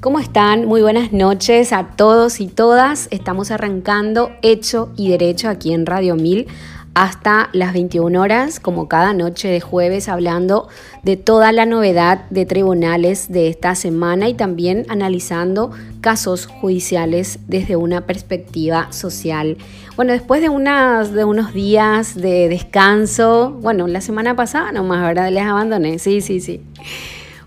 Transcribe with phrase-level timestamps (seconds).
[0.00, 0.64] ¿Cómo están?
[0.64, 3.06] Muy buenas noches a todos y todas.
[3.10, 6.46] Estamos arrancando Hecho y Derecho aquí en Radio 1000
[6.94, 10.68] hasta las 21 horas, como cada noche de jueves, hablando
[11.02, 15.70] de toda la novedad de tribunales de esta semana y también analizando
[16.00, 19.58] casos judiciales desde una perspectiva social.
[19.96, 25.30] Bueno, después de, unas, de unos días de descanso, bueno, la semana pasada nomás, ¿verdad?
[25.30, 26.62] Les abandoné, sí, sí, sí.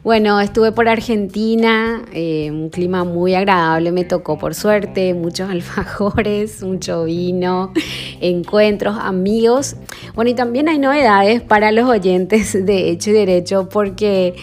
[0.04, 6.62] Bueno, estuve por Argentina, eh, un clima muy agradable me tocó por suerte, muchos alfajores,
[6.62, 7.72] mucho vino,
[8.20, 9.78] encuentros, amigos.
[10.14, 14.36] Bueno, y también hay novedades para los oyentes de Hecho y Derecho porque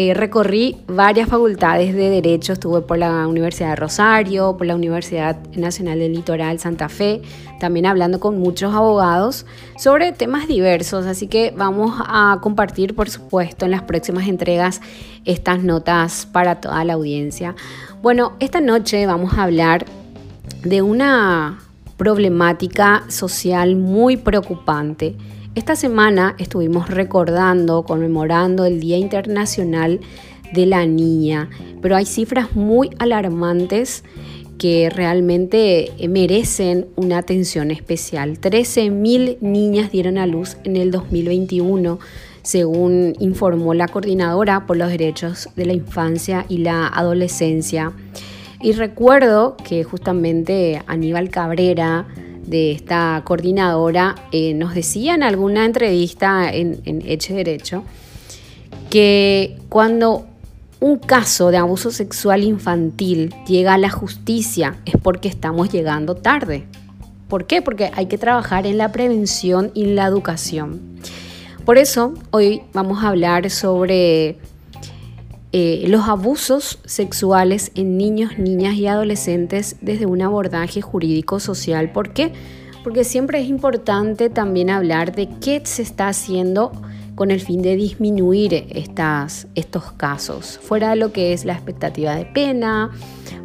[0.00, 5.36] eh, recorrí varias facultades de Derecho, estuve por la Universidad de Rosario, por la Universidad
[5.56, 7.20] Nacional del Litoral Santa Fe,
[7.58, 9.44] también hablando con muchos abogados
[9.76, 14.80] sobre temas diversos, así que vamos a compartir, por supuesto, en las próximas entregas
[15.24, 17.56] estas notas para toda la audiencia.
[18.00, 19.84] Bueno, esta noche vamos a hablar
[20.62, 21.58] de una
[21.96, 25.16] problemática social muy preocupante
[25.58, 29.98] esta semana estuvimos recordando, conmemorando el Día Internacional
[30.52, 31.50] de la Niña,
[31.82, 34.04] pero hay cifras muy alarmantes
[34.56, 38.40] que realmente merecen una atención especial.
[38.40, 41.98] 13.000 niñas dieron a luz en el 2021,
[42.42, 47.92] según informó la Coordinadora por los Derechos de la Infancia y la Adolescencia.
[48.60, 52.06] Y recuerdo que justamente Aníbal Cabrera,
[52.48, 57.84] de esta coordinadora eh, nos decía en alguna entrevista en, en Hecho Derecho
[58.90, 60.26] que cuando
[60.80, 66.66] un caso de abuso sexual infantil llega a la justicia es porque estamos llegando tarde.
[67.28, 67.62] ¿Por qué?
[67.62, 70.80] Porque hay que trabajar en la prevención y la educación.
[71.64, 74.38] Por eso hoy vamos a hablar sobre
[75.60, 81.90] eh, los abusos sexuales en niños, niñas y adolescentes desde un abordaje jurídico-social.
[81.90, 82.32] ¿Por qué?
[82.84, 86.70] Porque siempre es importante también hablar de qué se está haciendo
[87.16, 92.14] con el fin de disminuir estas, estos casos, fuera de lo que es la expectativa
[92.14, 92.92] de pena,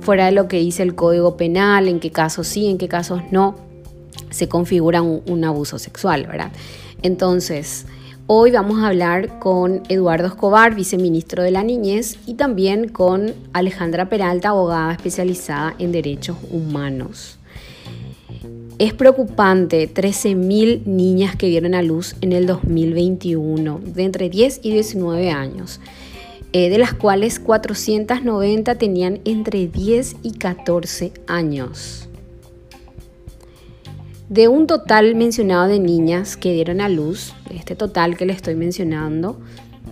[0.01, 3.23] fuera de lo que dice el Código Penal, en qué casos sí, en qué casos
[3.31, 3.55] no
[4.29, 6.51] se configura un, un abuso sexual, ¿verdad?
[7.01, 7.87] Entonces,
[8.25, 14.07] Hoy vamos a hablar con Eduardo Escobar, viceministro de la Niñez, y también con Alejandra
[14.07, 17.37] Peralta, abogada especializada en derechos humanos.
[18.79, 24.71] Es preocupante 13.000 niñas que dieron a luz en el 2021, de entre 10 y
[24.71, 25.81] 19 años,
[26.53, 32.02] eh, de las cuales 490 tenían entre 10 y 14 años.
[34.29, 38.55] De un total mencionado de niñas que dieron a luz, este total que le estoy
[38.55, 39.39] mencionando,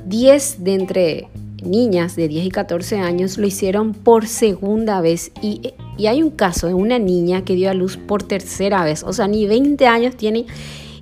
[0.06, 1.28] 10 de entre
[1.62, 6.32] niñas de 10 y 14 años lo hicieron por segunda vez y, y, hay un
[6.32, 9.86] caso de una niña que dio a luz por tercera vez, o sea, ni 20
[9.86, 10.48] años tiene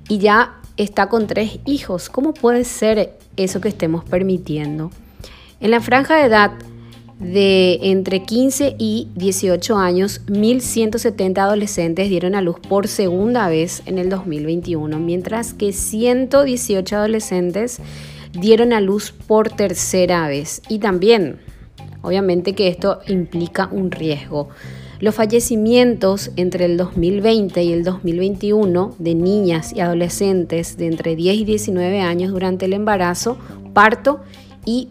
[0.08, 2.08] y ya está con tres hijos.
[2.10, 4.90] ¿Cómo puede ser eso que estemos permitiendo?
[5.60, 6.52] En la franja de edad
[7.20, 13.98] de entre 15 y 18 años, 1.170 adolescentes dieron a luz por segunda vez en
[13.98, 17.78] el 2021, mientras que 118 adolescentes
[18.32, 20.62] dieron a luz por tercera vez.
[20.70, 21.38] Y también,
[22.00, 24.48] obviamente que esto implica un riesgo.
[24.98, 31.36] Los fallecimientos entre el 2020 y el 2021 de niñas y adolescentes de entre 10
[31.36, 33.36] y 19 años durante el embarazo,
[33.74, 34.20] parto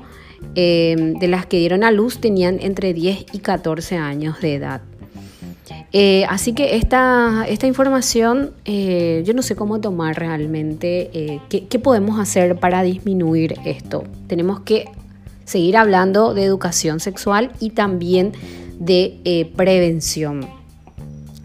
[0.55, 4.81] eh, de las que dieron a luz tenían entre 10 y 14 años de edad.
[5.93, 12.19] Eh, así que esta, esta información yo no sé cómo tomar realmente, qué, qué podemos
[12.19, 14.03] hacer para disminuir esto.
[14.27, 14.85] Tenemos que
[15.45, 18.33] seguir hablando de educación sexual y también
[18.77, 20.47] de prevención.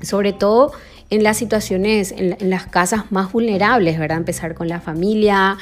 [0.02, 0.73] Sobre todo
[1.10, 4.18] en las situaciones, en, las casas más vulnerables, ¿verdad?
[4.18, 5.58] Empezar con la familia,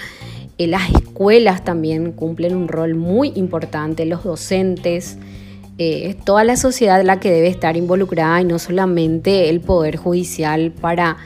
[0.59, 5.19] eh, las escuelas también cumplen un rol muy importante, los docentes,
[5.79, 10.73] eh, toda la sociedad la que debe estar involucrada y no solamente el Poder Judicial
[10.73, 11.17] para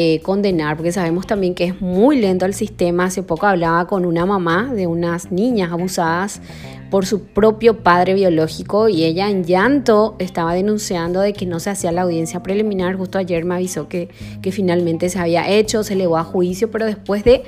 [0.00, 3.06] eh, condenar, porque sabemos también que es muy lento el sistema.
[3.06, 6.40] Hace poco hablaba con una mamá de unas niñas abusadas
[6.88, 11.70] por su propio padre biológico y ella en llanto estaba denunciando de que no se
[11.70, 12.94] hacía la audiencia preliminar.
[12.94, 14.08] Justo ayer me avisó que,
[14.40, 17.42] que finalmente se había hecho, se elevó a juicio, pero después de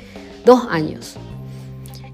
[0.44, 1.18] dos años.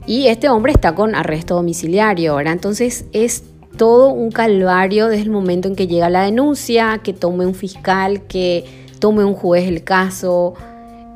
[0.06, 3.42] Y este hombre está con arresto domiciliario, ahora Entonces es
[3.78, 8.26] todo un calvario desde el momento en que llega la denuncia, que tome un fiscal,
[8.26, 10.55] que tome un juez el caso,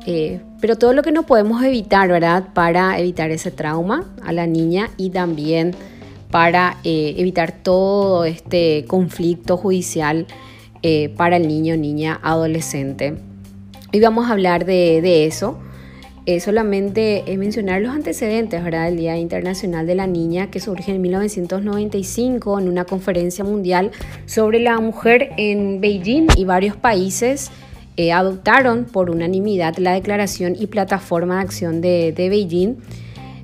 [0.05, 2.53] eh, pero todo lo que no podemos evitar, ¿verdad?
[2.53, 5.75] Para evitar ese trauma a la niña y también
[6.29, 10.25] para eh, evitar todo este conflicto judicial
[10.83, 13.17] eh, para el niño, niña, adolescente.
[13.93, 15.59] Hoy vamos a hablar de, eso.
[16.39, 18.85] solamente mencionar los antecedentes ¿verdad?
[18.85, 23.91] del Día Internacional de la Niña que surge en 1995 en una conferencia mundial
[24.25, 27.51] sobre la mujer en Beijing y varios países
[27.97, 32.75] eh, adoptaron por unanimidad la declaración y plataforma de acción de, Beijing,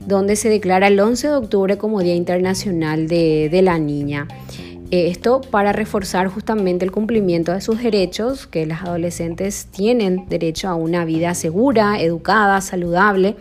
[0.05, 4.27] donde se declara el 11 de octubre como Día Internacional de, la Niña.
[4.89, 10.69] Eh, esto para reforzar justamente el cumplimiento de sus derechos, que las adolescentes tienen derecho
[10.69, 13.35] a una vida segura, educada, saludable,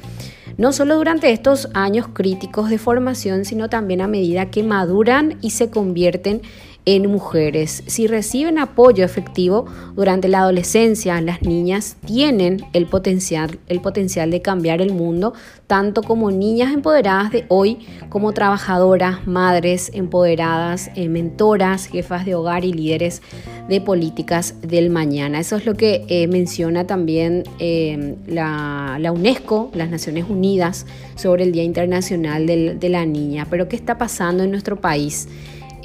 [0.58, 5.50] no solo durante estos años críticos de formación, sino también a medida que maduran y
[5.50, 6.42] se convierten
[6.86, 7.82] en mujeres.
[7.86, 9.66] Si reciben apoyo efectivo
[9.96, 15.34] durante la adolescencia, las niñas tienen el potencial, el potencial de cambiar el mundo,
[15.66, 17.78] tanto como niñas empoderadas de hoy,
[18.08, 23.20] como trabajadoras, madres empoderadas, eh, mentoras, jefas de hogar y líderes
[23.68, 25.40] de políticas del mañana.
[25.40, 30.86] Eso es lo que eh, menciona también eh, la, UNESCO, las Naciones Unidas,
[31.16, 33.48] sobre el Día Internacional de la Niña.
[33.50, 35.26] Pero ¿qué está pasando en nuestro país?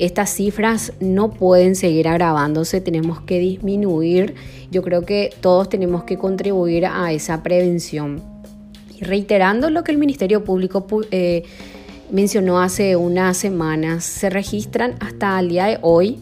[0.02, 4.34] Estas cifras no pueden seguir agravándose, tenemos que disminuir.
[4.72, 8.20] Yo creo que todos tenemos que contribuir a esa prevención.
[9.00, 11.44] Y reiterando lo que el Ministerio Público eh,
[12.10, 16.18] mencionó hace unas semanas, se registran hasta el día de hoy,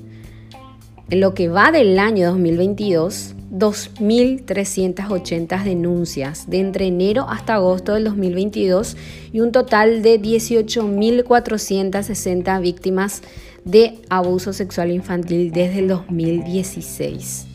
[1.09, 8.03] en lo que va del año 2022, 2.380 denuncias de entre enero hasta agosto del
[8.03, 8.97] 2022
[9.31, 13.21] y un total de 18.460 víctimas
[13.65, 17.47] de abuso sexual infantil desde el 2016.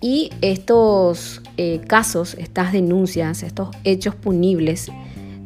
[0.00, 4.90] Y estos eh, casos, estas denuncias, estos hechos punibles,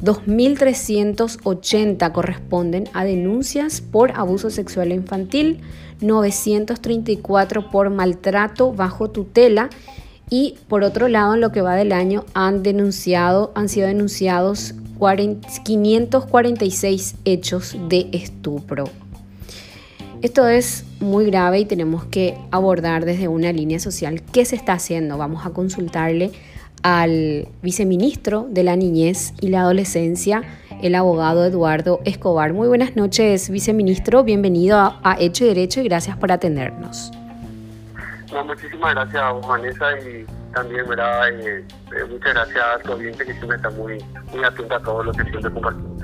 [0.03, 5.61] 2.380 corresponden a denuncias por abuso sexual infantil,
[6.01, 9.69] 934 por maltrato bajo tutela
[10.29, 14.75] y por otro lado en lo que va del año han denunciado, han sido denunciados
[15.63, 19.02] 546 hechos de estupro.
[20.23, 24.71] Esto es muy grave y tenemos que abordar desde una línea social qué se está
[24.71, 25.17] haciendo.
[25.17, 26.31] Vamos a consultarle
[26.81, 30.41] al viceministro de la Niñez y la Adolescencia,
[30.81, 32.53] el abogado Eduardo Escobar.
[32.53, 34.23] Muy buenas noches, viceministro.
[34.23, 37.11] Bienvenido a, Hecho y Derecho y gracias por atendernos.
[38.45, 41.31] muchísimas gracias, Vanessa, y también, ¿verdad?
[41.37, 45.03] Eh, eh, muchas gracias a tu audiencia que siempre está muy, muy atenta a todo
[45.03, 46.02] lo que siempre compartimos.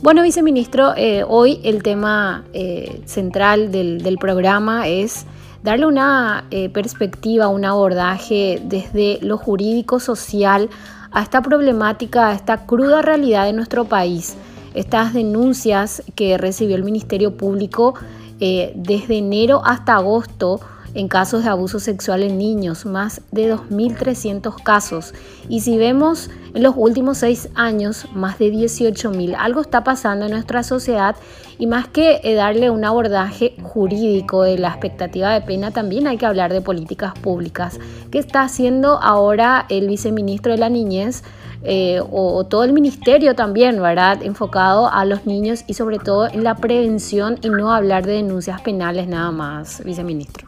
[0.00, 5.26] Bueno, viceministro, eh, hoy el tema eh, central del, programa es
[5.64, 10.70] darle una eh, perspectiva, un abordaje desde lo jurídico social
[11.10, 14.36] a esta problemática, a esta cruda realidad de nuestro país.
[14.72, 17.94] Estas denuncias que recibió el Ministerio Público
[18.38, 20.60] desde enero hasta agosto
[20.98, 25.14] en casos de abuso sexual en niños, más de 2.300 casos.
[25.48, 29.36] Y si vemos en los últimos seis años, más de 18.000.
[29.38, 31.14] Algo está pasando en nuestra sociedad
[31.56, 36.16] y más que eh, darle un abordaje jurídico de la expectativa de pena, también hay
[36.16, 37.78] que hablar de políticas públicas.
[38.10, 41.22] ¿Qué está haciendo ahora el viceministro de la Niñez?
[41.62, 44.22] Eh, o, todo el ministerio también, ¿verdad?
[44.22, 48.60] Enfocado a los niños y sobre todo en la prevención y no hablar de denuncias
[48.60, 50.47] penales nada más, viceministro.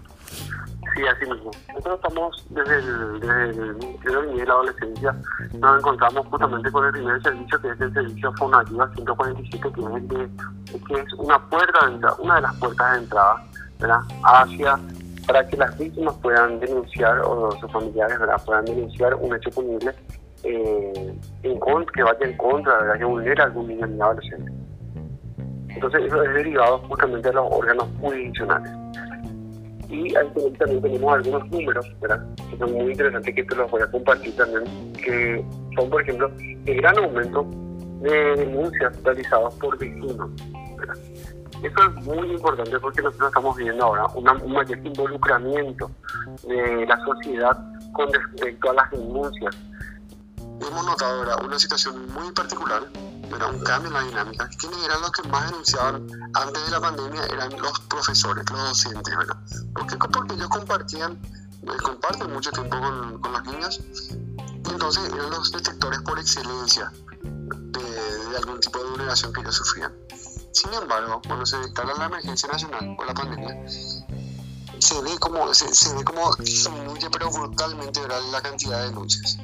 [1.01, 1.27] Sí.
[1.75, 5.17] Nosotros estamos desde el, desde de la Adolescencia,
[5.59, 10.83] nos encontramos justamente con el primer servicio que es el servicio Fonativa 147, que es,
[10.85, 14.79] que es una puerta de entrada, una de las puertas de entrada hacia
[15.27, 19.95] para que las víctimas puedan denunciar o sus familiares puedan denunciar un hecho punible
[20.43, 22.99] eh, que vaya en contra, ¿verdad?
[22.99, 24.53] que vulnera algún niño ni adolescente.
[25.69, 28.73] Entonces eso es derivado justamente de los órganos jurisdiccionales.
[29.91, 32.25] Y ahí también tenemos algunos números, ¿verdad?
[32.49, 35.45] Que son muy interesantes que te los voy a compartir también, que
[35.77, 37.45] son, por ejemplo, el gran aumento
[38.01, 40.31] de denuncias realizadas por vecinos,
[40.79, 40.97] ¿verdad?
[41.63, 45.91] Eso es muy importante porque nosotros estamos viendo ahora un mayor involucramiento
[46.47, 47.59] de la sociedad
[47.93, 49.57] con respecto a las denuncias.
[50.39, 51.45] Hemos notado ¿verdad?
[51.45, 52.83] una situación muy particular,
[53.37, 54.49] era un cambio en la dinámica.
[54.59, 57.25] ¿Quiénes eran los que más denunciaban antes de la pandemia?
[57.27, 59.37] Eran los profesores, los docentes, ¿verdad?
[59.75, 59.97] ¿Por qué?
[59.97, 61.13] Porque ellos compartían,
[61.63, 66.93] eh, comparten mucho tiempo con, con las niñas, y entonces eran los detectores por excelencia
[67.23, 69.93] de, algún tipo de vulneración que ellos sufrían.
[70.53, 73.69] Sin embargo, cuando se declara la emergencia nacional por la pandemia,
[74.79, 78.01] se ve como, se, se ve como disminuye pero brutalmente
[78.33, 79.39] la cantidad de denuncias.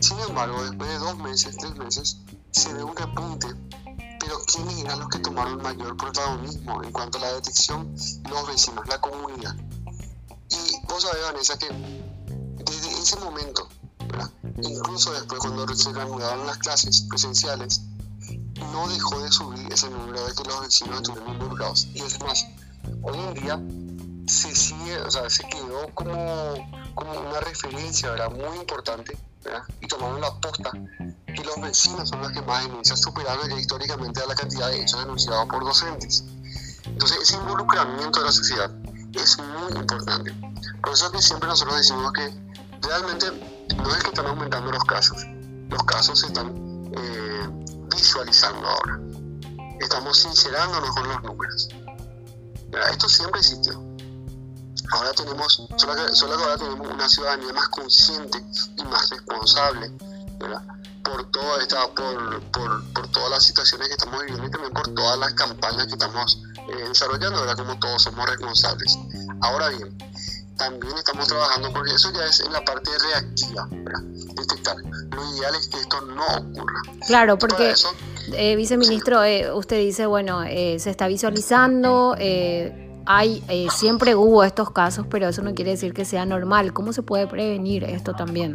[0.00, 2.18] Sin embargo, después de dos meses, tres meses,
[2.52, 3.48] se ve un repunte,
[4.18, 7.94] pero ¿quiénes eran los que tomaron mayor protagonismo en cuanto a la detección?
[8.28, 9.54] Los vecinos, la comunidad.
[10.50, 11.68] Y vos sabés, Vanessa, que
[12.64, 13.68] desde ese momento,
[14.62, 17.82] incluso después cuando se reanudaron las clases presenciales,
[18.72, 21.86] no dejó de subir ese número de que los vecinos estuvieron involucrados.
[21.94, 22.46] Y es más,
[23.02, 23.60] hoy en día
[24.26, 26.54] se sigue, o sea, se quedó como,
[26.96, 28.30] una referencia, ¿verdad?
[28.30, 29.16] Muy importante,
[29.80, 34.20] Y tomaron la posta que los vecinos son los que más denuncian, superando ya históricamente
[34.20, 36.24] a la cantidad de hechos denunciados por docentes.
[36.84, 38.70] Entonces, ese involucramiento de la sociedad
[39.14, 40.32] es muy importante.
[40.82, 42.32] Por eso es que siempre nosotros decimos que
[42.82, 43.26] realmente
[43.76, 45.24] no es que están aumentando los casos,
[45.68, 46.54] los casos se están
[46.96, 47.48] eh,
[47.94, 49.00] visualizando ahora.
[49.80, 51.68] Estamos sincerándonos con los números.
[52.90, 53.89] Esto siempre existió.
[54.92, 58.42] Ahora tenemos, solo que, solo ahora tenemos una ciudadanía más consciente
[58.76, 59.90] y más responsable,
[61.04, 64.88] Por toda esta, por, por, por, todas las situaciones que estamos viviendo y también por
[64.94, 67.56] todas las campañas que estamos eh, desarrollando, ¿verdad?
[67.56, 68.98] Como todos somos responsables.
[69.40, 69.96] Ahora bien,
[70.56, 73.68] también estamos trabajando porque eso ya es en la parte reactiva,
[74.34, 74.76] detectar.
[74.76, 76.82] Lo ideal es que esto no ocurra.
[77.06, 77.74] Claro, porque,
[78.34, 82.14] eh, viceministro, eh, usted dice, bueno, se está visualizando,
[83.12, 86.72] hay, eh, siempre hubo estos casos, pero eso no quiere decir que sea normal.
[86.72, 88.54] ¿Cómo se puede prevenir esto también?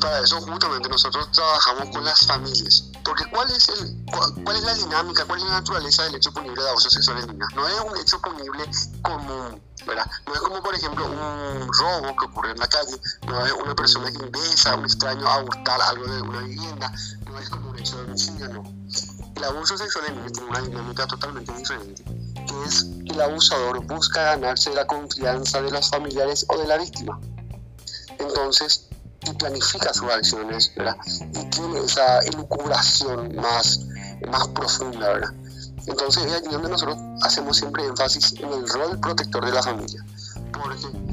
[0.00, 2.92] Para eso justamente nosotros trabajamos con las familias.
[3.04, 4.04] Porque ¿cuál es, el,
[4.44, 7.26] cuál, es la dinámica, cuál es la naturaleza del hecho punible de abuso sexual en
[7.26, 7.48] niñas?
[7.56, 8.64] No es un hecho punible
[9.02, 10.08] común, ¿verdad?
[10.28, 13.74] No es como, por ejemplo, un robo que ocurre en la calle, no es una
[13.74, 16.92] persona que ingresa a un extraño a hurtar algo de una vivienda,
[17.26, 18.62] no es como un hecho de homicidio, no.
[19.34, 22.17] El abuso sexual en niñas tiene una dinámica totalmente diferente
[22.48, 27.20] que es el abusador busca ganarse la confianza de los familiares o de la víctima.
[28.18, 28.88] Entonces,
[29.26, 30.96] y planifica sus acciones, ¿verdad?
[31.34, 33.80] Y tiene esa elucubración más,
[34.30, 35.34] más profunda, ¿verdad?
[35.86, 40.04] Entonces es aquí donde nosotros hacemos siempre énfasis en el rol protector de la familia,
[40.52, 41.07] porque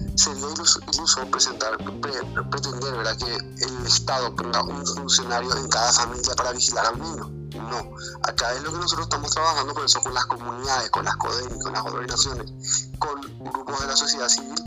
[0.93, 6.99] iluso, presentar, pretender que el Estado ponga un funcionario en cada familia para vigilar al
[6.99, 7.31] niño.
[7.55, 11.15] No, acá es lo que nosotros estamos trabajando por eso con las comunidades, con las
[11.15, 14.61] CODEN, con las organizaciones, con grupos de la sociedad civil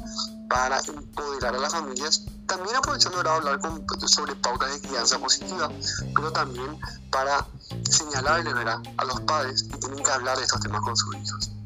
[0.48, 3.60] para empoderar a las familias, también aprovechando de hablar
[4.06, 5.70] sobre pautas de crianza positiva,
[6.14, 6.78] pero también
[7.10, 7.46] para
[7.90, 8.50] señalarle
[8.96, 11.57] a los padres que tienen que hablar de estos temas con sus hijos.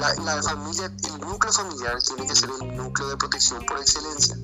[0.00, 4.36] La, la familia, el núcleo familiar tiene que ser el núcleo de protección por excelencia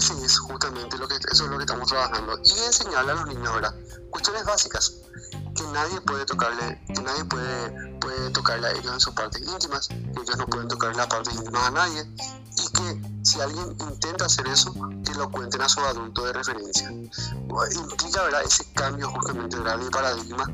[0.00, 2.38] ese es justamente lo que, eso es lo que estamos trabajando.
[2.44, 3.74] Y enseñarle a los niños, ¿verdad?
[4.10, 4.94] Cuestiones básicas,
[5.54, 9.88] que nadie puede tocarle, que nadie puede, puede tocarle a ellos en sus partes íntimas,
[9.88, 14.26] que ellos no pueden tocarle la parte íntima a nadie, y que si alguien intenta
[14.26, 14.72] hacer eso,
[15.04, 16.90] que lo cuenten a su adulto de referencia.
[16.90, 18.42] Implica, ¿verdad?
[18.44, 20.44] Ese cambio justamente de paradigma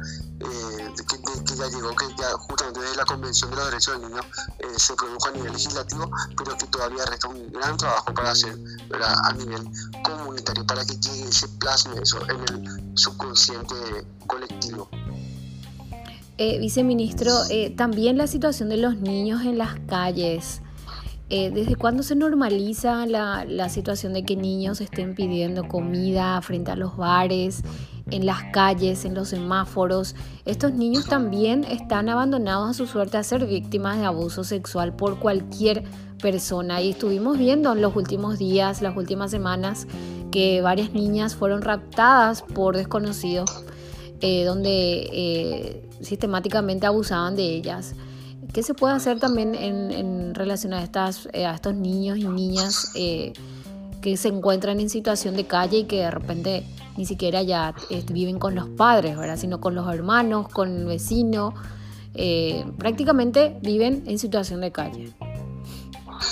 [0.40, 4.22] eh, que, ya llegó, que ya justamente desde la Convención de los Derechos del Niño
[4.58, 8.56] eh, se produjo a nivel legislativo, pero que todavía resta un gran trabajo para hacer
[9.00, 9.68] a nivel
[10.02, 13.74] comunitario para que llegue, se plasme eso en el subconsciente
[14.26, 14.88] colectivo.
[16.38, 20.60] Eh, viceministro, eh, también la situación de los niños en las calles.
[21.28, 26.70] Eh, ¿Desde cuándo se normaliza la, la, situación de que niños estén pidiendo comida frente
[26.70, 27.62] a los bares,
[28.12, 30.14] en las calles, en los semáforos?
[30.44, 35.18] Estos niños también están abandonados a su suerte a ser víctimas de abuso sexual por
[35.18, 35.82] cualquier
[36.22, 36.80] persona.
[36.80, 39.88] Y estuvimos viendo en los últimos días, las últimas semanas,
[40.30, 43.64] que varias niñas fueron raptadas por desconocidos,
[44.20, 47.96] eh, donde eh, sistemáticamente abusaban de ellas.
[48.56, 53.34] ¿Qué se puede hacer también en, relación a, estas, eh, estos niños y niñas eh,
[54.00, 58.02] que se encuentran en situación de calle y que de repente ni siquiera ya eh,
[58.10, 59.36] viven con los padres, ¿verdad?
[59.36, 61.52] sino con los hermanos, con el vecino?
[62.78, 65.14] prácticamente viven en situación de calle.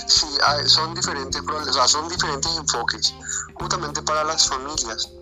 [0.07, 0.27] Sí,
[0.65, 1.43] son diferentes,
[1.89, 3.15] son diferentes enfoques.
[3.53, 5.13] Justamente para las familias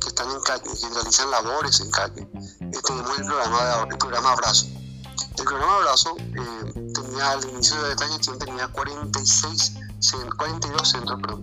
[0.00, 2.26] que están en calle, que realizan labores en calle,
[2.82, 4.83] tenemos el programa, el programa Abrazo
[5.36, 9.74] el programa Abrazo eh, tenía al inicio de esta gestión tenía 46
[10.36, 11.40] 42 centros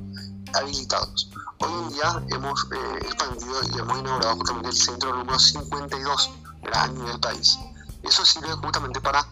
[0.53, 1.29] habilitados.
[1.59, 6.31] Hoy en día hemos eh, expandido y hemos inaugurado justamente el centro número 52
[6.73, 7.57] a nivel país.
[8.03, 9.25] Eso sirve justamente para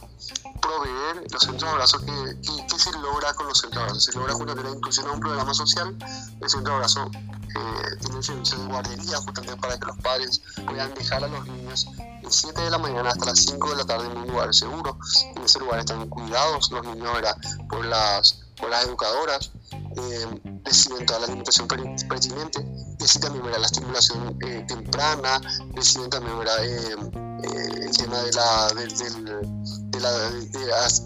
[0.70, 4.00] proveer los centros de abrazo que, se logra con los centros de abrazo.
[4.00, 5.96] Se logra justamente la inclusión a un programa social.
[6.42, 10.94] El centro de abrazo eh, tiene servicio de guardería justamente para que los padres puedan
[10.94, 14.08] dejar a los niños de 7 de la mañana hasta las 5 de la tarde
[14.08, 14.98] en un lugar seguro.
[15.36, 17.12] En ese lugar están cuidados los niños
[17.70, 19.52] por las, por las educadoras.
[19.72, 22.66] Eh, reciben toda la alimentación pertinente
[23.10, 25.42] así también la estimulación eh, temprana,
[25.74, 26.96] reciben también eh,
[27.44, 30.60] eh, el tema de la, de, de, la, de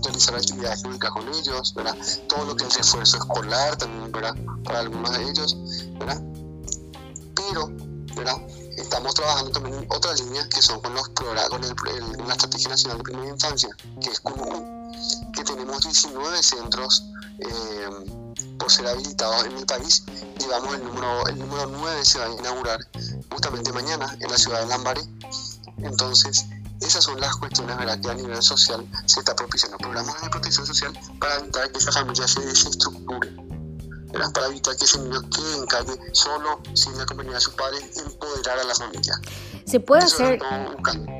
[0.03, 1.95] realizar actividades públicas con ellos, ¿verdad?
[2.27, 4.35] todo lo que es refuerzo escolar también ¿verdad?
[4.65, 5.57] para algunos de ellos,
[5.97, 6.21] ¿verdad?
[7.35, 7.69] pero
[8.15, 8.37] ¿verdad?
[8.77, 12.97] estamos trabajando también en otras líneas que son con los con el, la Estrategia Nacional
[12.97, 13.69] de Primera Infancia,
[14.01, 14.91] que es común,
[15.33, 17.05] que tenemos 19 centros
[17.39, 18.22] eh,
[18.57, 20.03] por ser habilitados en el país.
[20.39, 22.79] Llevamos el número, el número 9 se va a inaugurar
[23.31, 25.01] justamente mañana en la ciudad de Lambaré.
[25.77, 26.45] Entonces,
[26.81, 27.99] esas son las cuestiones ¿verdad?
[28.01, 31.91] que a nivel social se está propiciando programas de protección social para evitar que esa
[31.91, 33.31] familia se desestructure,
[34.11, 37.97] para evitar que ese niño quede en calle solo, sin la compañía de sus padres,
[37.97, 39.19] empoderar a la familia.
[39.65, 40.39] ¿Se puede, hacer,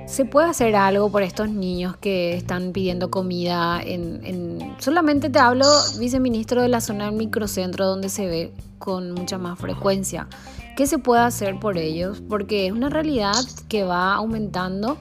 [0.06, 3.82] ¿Se puede hacer algo por estos niños que están pidiendo comida?
[3.82, 5.66] En, Solamente te hablo,
[5.98, 10.28] viceministro, de la zona del microcentro donde se ve con mucha más frecuencia.
[10.76, 12.22] ¿Qué se puede hacer por ellos?
[12.28, 13.36] Porque es una realidad
[13.70, 14.98] que va aumentando.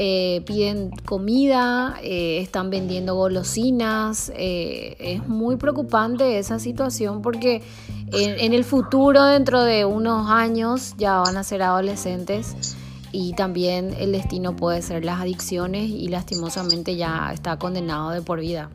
[0.00, 4.30] Eh, piden comida, eh, están vendiendo golosinas.
[4.36, 7.62] Eh, es muy preocupante esa situación porque
[8.12, 12.76] en, en, el futuro, dentro de unos años, ya van a ser adolescentes
[13.10, 18.38] y también el destino puede ser las adicciones y lastimosamente ya está condenado de por
[18.38, 18.70] vida,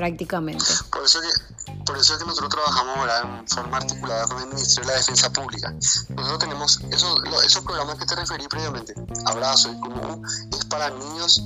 [0.00, 0.64] prácticamente.
[0.90, 4.88] Por eso que, por eso es que nosotros trabajamos en forma articulada con el Ministerio
[4.88, 5.74] de la Defensa Pública.
[6.08, 8.94] Nosotros tenemos esos, esos programas que te referí previamente,
[9.26, 10.26] Abrazo y Común,
[10.58, 11.42] es para niños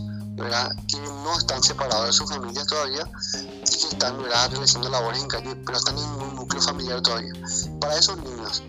[0.87, 3.05] que no están separados de sus familias todavía
[3.43, 4.49] y que están ¿verdad?
[4.53, 7.33] realizando labores en calle, pero están en un núcleo familiar todavía.
[7.81, 8.63] Para esos niños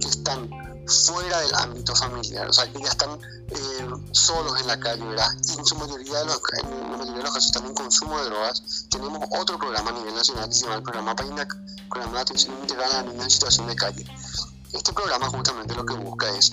[0.00, 0.48] que están
[0.86, 3.18] fuera del ámbito familiar, o sea, que ya están
[3.48, 5.28] eh, solos en la calle, ¿verdad?
[5.48, 8.26] Y en su mayoría de los, en la mayoría de los casos en consumo de
[8.26, 8.62] drogas.
[8.90, 11.56] Tenemos otro programa a nivel nacional que se llama el programa PAINAC,
[11.88, 14.06] Programa de Atención Integral a Niños en Situación de Calle.
[14.72, 16.52] Este programa justamente lo que busca es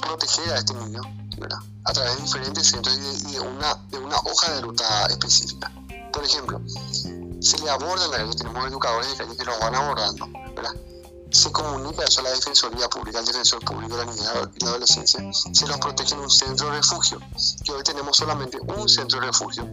[0.00, 1.00] proteger a este niño,
[1.38, 1.58] ¿verdad?
[1.84, 5.72] A través de diferentes centros y de, una, de una hoja de ruta específica.
[6.12, 6.60] Por ejemplo,
[7.40, 10.72] se le aborda en la calle, tenemos educadores de calle que los van abordando, ¿verdad?
[11.30, 14.70] Se comunica eso a la Defensoría Pública, al Defensor Público de la Niñez y la
[14.70, 17.20] Adolescencia, se los protege en un centro de refugio,
[17.64, 19.64] que hoy tenemos solamente un centro de refugio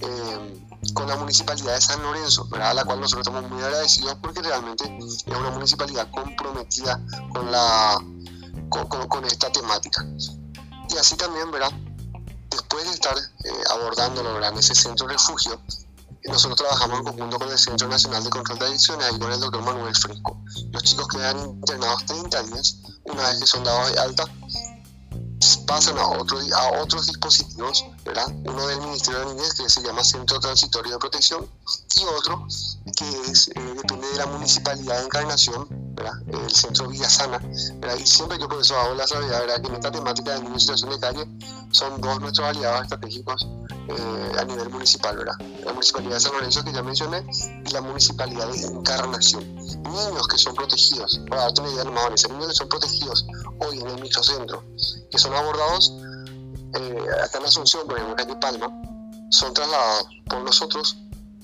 [0.00, 0.64] eh,
[0.94, 4.84] con la municipalidad de San Lorenzo, a la cual nosotros estamos muy agradecidos porque realmente
[4.98, 7.00] es una municipalidad comprometida
[7.32, 8.02] con, la,
[8.68, 10.04] con, esta temática.
[10.90, 11.72] Y así también, ¿verdad?
[12.50, 15.60] después de estar eh, abordándolo en ese centro de refugio,
[16.28, 19.40] nosotros trabajamos en conjunto con el Centro Nacional de Control de Adicciones y con el
[19.40, 20.38] doctor Manuel Fresco.
[20.72, 24.24] Los chicos quedan internados 30 días, una vez que son dados de alta,
[25.66, 28.26] pasan a, otro, a otros dispositivos, ¿verdad?
[28.44, 31.46] Uno del Ministerio de Niñez que se llama Centro Transitorio de Protección
[31.94, 32.46] y otro
[32.96, 36.14] que es, eh, depende de la Municipalidad de Encarnación, ¿verdad?
[36.28, 37.96] El Centro Villa Sana, ¿verdad?
[37.98, 39.60] Y siempre yo por eso hago la salvedad, ¿verdad?
[39.60, 41.28] Que en esta temática de niños en situación de calle
[41.70, 43.46] son dos nuestros aliados estratégicos
[43.88, 45.34] eh, a nivel municipal, ¿verdad?
[45.64, 47.24] La Municipalidad de San Lorenzo que ya mencioné
[47.64, 49.54] y la Municipalidad de Encarnación.
[49.54, 53.26] Niños que son protegidos, para darte una idea más niños que son protegidos
[53.60, 54.64] hoy en el microcentro,
[55.10, 55.92] que son abordados
[56.74, 58.66] eh, acá en Asunción, por ejemplo, en Palma,
[59.30, 60.96] son trasladados por nosotros,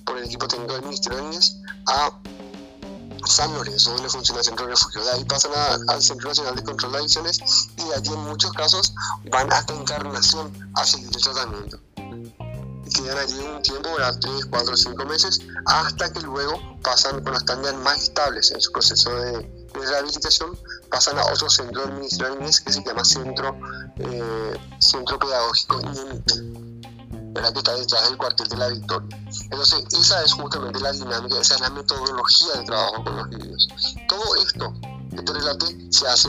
[0.05, 2.11] por el equipo técnico del Ministerio de Niñez, a
[3.24, 5.05] San Lorenzo, donde funciona el centro de refugio.
[5.05, 5.52] De ahí pasan
[5.88, 7.38] al Centro Nacional de Control de Adicciones
[7.76, 8.94] y de allí en muchos casos
[9.31, 11.78] van hasta Encarnación a seguir el tratamiento
[12.92, 14.18] quedan allí un tiempo, ¿verdad?
[14.20, 18.72] 3, 4, 5 meses, hasta que luego pasan, cuando están ya más estables en su
[18.72, 20.59] proceso de, rehabilitación,
[20.90, 23.57] pasan a otro centro del Ministerio de que se llama Centro,
[23.96, 25.81] eh, centro Pedagógico
[27.33, 27.52] ¿verdad?
[27.52, 29.18] que está detrás del cuartel de la Victoria.
[29.44, 33.68] Entonces, esa es justamente la dinámica, esa es la metodología de trabajo con los niños.
[34.09, 34.74] Todo esto
[35.11, 36.28] que te se hace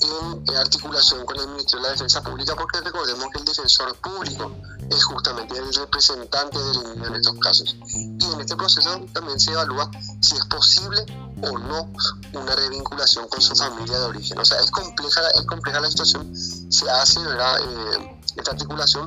[0.00, 4.52] en articulación con el Ministerio de la Defensa Pública, porque recordemos que el defensor público
[4.90, 7.76] es justamente el representante del niño en estos casos.
[7.94, 11.04] Y en este proceso también se evalúa si es posible
[11.42, 11.90] o no
[12.34, 14.38] una revinculación con su familia de origen.
[14.38, 17.20] O sea, es compleja, es compleja la situación, se hace.
[17.20, 19.06] Eh, esta articulación,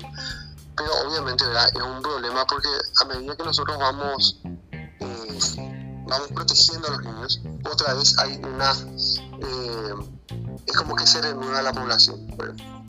[0.75, 1.69] pero obviamente ¿verdad?
[1.73, 2.67] es un problema porque
[3.01, 4.39] a medida que nosotros vamos
[4.71, 8.73] eh, vamos protegiendo a los niños, otra vez hay una...
[9.41, 9.93] Eh,
[10.65, 12.27] es como que se renueva la población.
[12.37, 12.47] Vos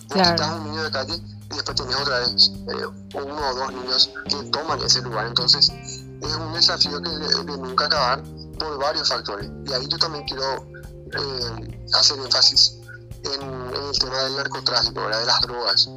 [0.08, 0.56] claro.
[0.56, 4.36] un niño de calle y después tenés otra vez eh, uno o dos niños que
[4.50, 5.26] toman ese lugar.
[5.26, 8.22] Entonces es un desafío que de, nunca acabar
[8.58, 9.50] por varios factores.
[9.66, 10.66] Y ahí yo también quiero
[11.12, 12.78] eh, hacer énfasis
[13.24, 15.90] en, el tema del narcotráfico, de las drogas.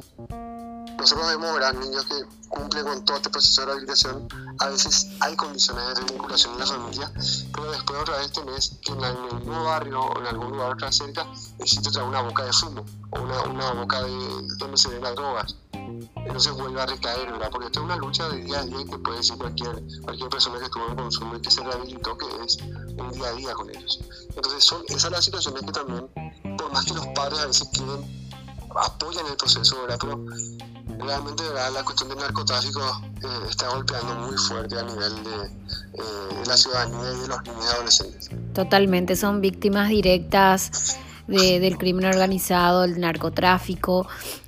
[1.04, 2.14] Nosotros vemos a niños que
[2.48, 4.26] cumplen con todo este proceso de rehabilitación.
[4.58, 7.12] A veces hay condiciones de vinculación en la familia,
[7.52, 11.26] pero después otra vez tenés que en mismo barrio o en algún lugar otra cerca
[11.58, 14.12] existe una boca de fumo o una, una boca de,
[14.56, 15.56] donde se ven las drogas.
[15.74, 17.50] Entonces vuelve a recaer, ¿verdad?
[17.50, 20.58] Porque esto es una lucha de día a día que puede decir cualquier, cualquier persona
[20.58, 23.68] que estuvo en consumo y que se rehabilitó, que es un día a día con
[23.68, 24.00] ellos.
[24.34, 26.08] Entonces son esas las situaciones que también,
[26.56, 28.24] por más que los padres a veces quieren,
[28.74, 29.98] apoyan el proceso, ¿verdad?
[30.00, 30.73] Pero
[31.06, 32.80] realmente la cuestión del narcotráfico
[33.22, 37.64] eh, está golpeando muy fuerte a nivel de, eh, la ciudadanía y de los niños
[37.64, 38.30] y adolescentes.
[38.54, 44.06] Totalmente, son víctimas directas del crimen organizado, del narcotráfico.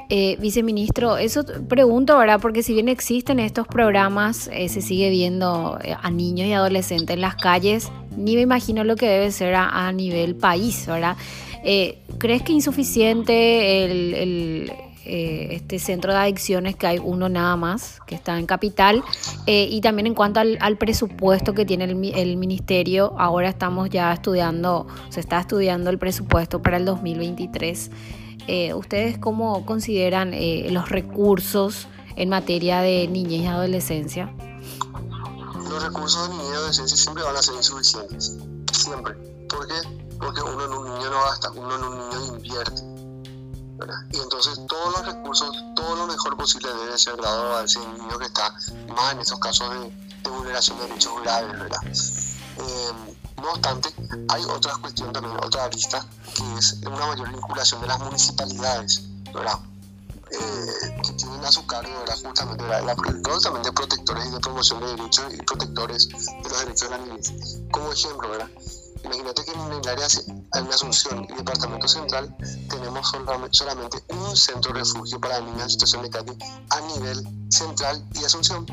[0.09, 2.39] Eh, viceministro, eso pregunto, ¿verdad?
[2.41, 7.37] Porque si bien existen estos programas, se sigue viendo a niños y adolescentes en las
[7.37, 11.17] calles, ni me imagino lo que debe ser a, nivel país, ¿verdad?
[12.19, 18.17] ¿Crees que insuficiente el eh, este centro de adicciones, que hay uno nada más, que
[18.17, 19.05] está en Capital,
[19.47, 24.89] eh, y también en cuanto al, presupuesto que tiene el, Ministerio, ahora estamos ya estudiando,
[25.11, 27.91] se está estudiando el presupuesto para el 2023.
[28.49, 30.33] Eh, ¿Ustedes cómo consideran
[30.73, 34.33] los recursos en materia de niñez y adolescencia?
[35.71, 38.37] Los recursos de niñez y adolescencia siempre van a ser insuficientes,
[38.73, 39.15] siempre.
[39.49, 39.69] ¿Por?
[40.19, 42.96] Porque uno en un niño no gasta, uno en un niño invierte
[44.11, 48.19] y entonces todos los recursos, todo lo mejor posible debe ser dado a ese niño
[48.19, 48.51] que está
[48.89, 51.81] más en estos casos de, vulneración de derechos graves, ¿verdad?
[51.85, 53.95] Eh, no obstante,
[54.29, 59.59] hay otra cuestión también, otra arista, que es una mayor vinculación de las municipalidades, ¿verdad?
[60.31, 62.17] Eh, que tienen a su cargo ¿verdad?
[62.25, 66.59] justamente la, la, también de protectores y de promoción de derechos y protectores de los
[66.61, 67.33] derechos de la niñez.
[67.71, 68.49] Como ejemplo, ¿verdad?
[69.07, 70.07] Imagínate que en el área
[70.55, 72.37] en Asunción y Departamento Central
[72.69, 73.13] tenemos
[73.53, 76.37] solamente un centro de refugio para niños en situación de calle
[76.71, 78.67] a nivel central y Asunción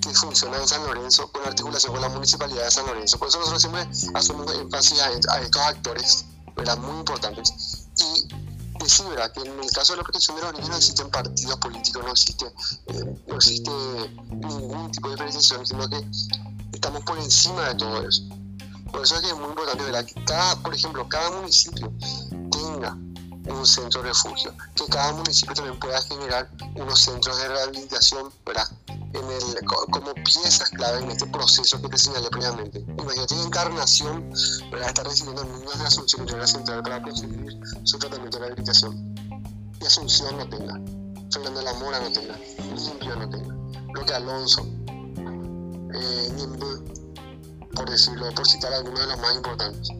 [0.00, 3.16] que funciona en San Lorenzo con articulación con la municipalidad de San Lorenzo.
[3.16, 6.24] Por eso nosotros siempre hacemos énfasis a, estos actores,
[6.56, 6.76] ¿verdad?
[6.78, 7.86] Muy importantes.
[7.96, 9.30] Y decir, ¿verdad?
[9.32, 12.10] Que en el caso de la protección de los niños no existen partidos políticos, no
[12.10, 12.46] existe,
[12.88, 13.70] eh, no existe
[14.30, 16.04] ningún tipo de diferenciación, sino que
[16.72, 18.43] estamos por encima de todo eso.
[18.94, 21.92] Por eso es que es muy importante que cada, por ejemplo, cada municipio
[22.30, 22.96] tenga
[23.48, 28.68] un centro de refugio, que cada municipio también pueda generar unos centros de rehabilitación, ¿verdad?
[29.90, 32.84] Como piezas clave en este proceso que te señalé previamente.
[32.96, 34.30] Imagínate Encarnación,
[34.70, 34.88] ¿verdad?
[34.90, 39.16] Está recibiendo niños de Asunción y de Central para conseguir su tratamiento de rehabilitación.
[39.80, 40.80] Y Asunción no tenga,
[41.32, 42.38] Fernando La Mora no tenga,
[42.76, 43.54] Limpio no tenga,
[43.92, 44.64] Lo que Alonso,
[45.94, 46.28] eh,
[47.74, 49.90] por decirlo, por citar algunos de los más importantes.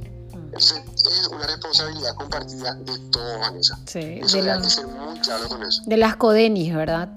[0.54, 3.78] Entonces, es una responsabilidad compartida de todos, Vanessa.
[3.87, 5.82] Sí, eso de hay que ser muy claro con eso.
[5.87, 7.08] De las CODENIS, ¿verdad?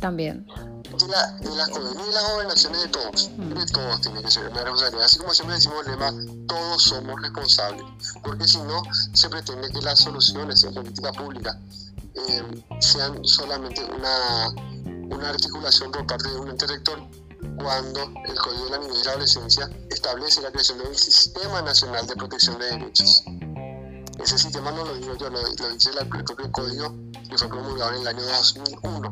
[0.00, 0.46] También.
[0.46, 3.30] De, la, de las CODENIS y las gobernaciones de todos.
[3.36, 3.52] Mm.
[3.52, 5.04] De todos tiene que ser una responsabilidad.
[5.04, 6.12] Así como siempre decimos el lema,
[6.48, 7.84] todos somos responsables.
[8.22, 8.82] Porque si no,
[9.12, 11.60] se pretende que las soluciones en política pública
[12.14, 14.48] eh, sean solamente una,
[15.14, 16.98] una articulación por parte de un ente rector
[17.56, 21.62] cuando el Código de la Niñez y la Adolescencia establece la creación de un Sistema
[21.62, 23.22] Nacional de Protección de Derechos.
[24.22, 26.94] Ese sistema no lo digo yo, lo, dice el propio Código
[27.28, 29.10] que fue promulgado en el año 2001,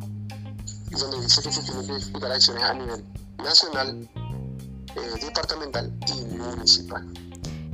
[0.91, 3.05] y donde dice que se tienen que ejecutar acciones a nivel
[3.39, 7.07] nacional, eh, departamental y municipal.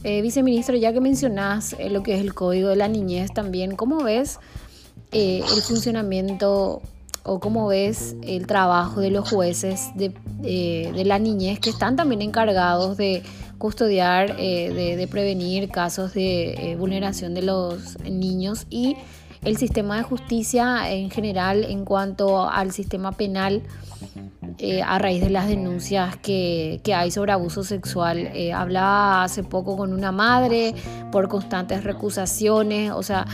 [0.05, 3.75] Eh, viceministro, ya que mencionás eh, lo que es el Código de la Niñez también,
[3.75, 4.39] ¿cómo ves
[5.13, 6.83] el funcionamiento
[7.25, 12.23] o cómo ves el trabajo de los jueces de, de la niñez que están también
[12.23, 13.23] encargados de
[13.65, 18.97] custodiar, eh, de, prevenir casos de eh, vulneración de los niños y
[19.43, 23.63] el sistema de justicia en general en cuanto al sistema penal
[24.59, 28.31] eh, a raíz de las denuncias que, que hay sobre abuso sexual.
[28.55, 30.75] hablaba hace poco con una madre
[31.11, 33.27] por constantes recusaciones, o sea,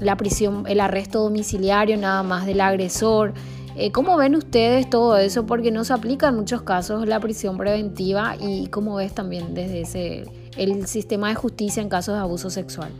[0.00, 3.34] la prisión, el arresto domiciliario nada más del agresor.
[3.76, 5.46] Eh, ¿Cómo ven ustedes todo eso?
[5.46, 9.80] Porque no se aplica en muchos casos la prisión preventiva y cómo ves también desde
[9.80, 12.92] ese el sistema de justicia en casos de abuso sexual.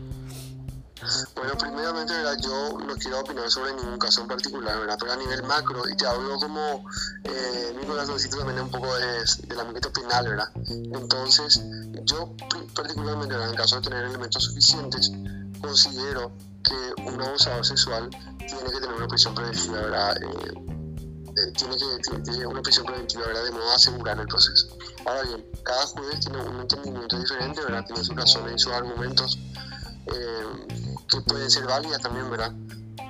[1.35, 4.97] Bueno, primeramente, yo no quiero opinar sobre ningún caso en particular, ¿verdad?
[4.99, 6.83] pero a nivel macro, y te hablo como
[7.23, 10.49] eh, mi corazoncito también un poco de, del ámbito penal, ¿verdad?
[10.65, 11.61] Entonces,
[12.05, 12.35] yo
[12.73, 13.51] particularmente, ¿verdad?
[13.51, 15.11] en caso de tener elementos suficientes,
[15.61, 16.31] considero
[16.65, 20.17] que un abusador sexual tiene que tener una prisión preventiva, ¿verdad?
[20.21, 20.53] Eh,
[21.37, 23.43] eh, tiene que tener una prisión preventiva, ¿verdad?
[23.43, 24.67] De modo a asegurar el proceso.
[25.05, 27.85] Ahora bien, cada juez tiene un entendimiento diferente, ¿verdad?
[27.85, 29.37] Tiene sus razones y sus argumentos
[30.07, 32.53] eh, que pueden ser válidas también, ¿verdad?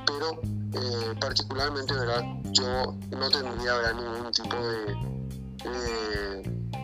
[0.08, 0.42] Pero
[0.74, 2.24] eh, particularmente, ¿verdad?
[2.52, 3.94] Yo no tendría, ¿verdad?
[3.94, 4.96] Ningún tipo de,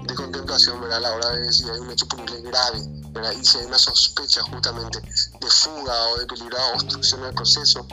[0.07, 0.97] de contemplación, ¿verdad?
[0.97, 2.79] A la hora de si hay un hecho punible grave,
[3.11, 3.31] ¿verdad?
[3.39, 7.85] Y si hay una sospecha justamente de fuga o de peligro de obstrucción del proceso,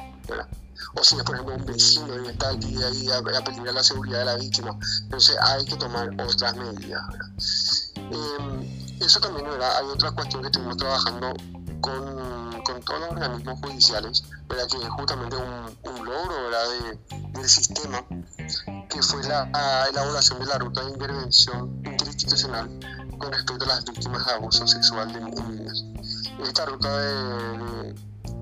[0.95, 3.85] o si es por ejemplo un vecino y está aquí ahí a, a peligrar la
[3.85, 4.79] seguridad de la víctima.
[5.03, 7.03] Entonces hay que tomar otras medidas.
[7.97, 9.77] Eh, eso también, ¿verdad?
[9.79, 11.35] hay otra cuestión que estuvimos trabajando
[11.81, 14.67] con, con, todos los organismos judiciales, ¿verdad?
[14.69, 16.51] que es justamente un, logro
[17.35, 18.05] del sistema,
[18.89, 22.69] que fue la, elaboración de la ruta de intervención interinstitucional
[23.19, 25.85] con respecto a las víctimas de abuso sexual de niños.
[26.43, 27.95] Esta ruta de,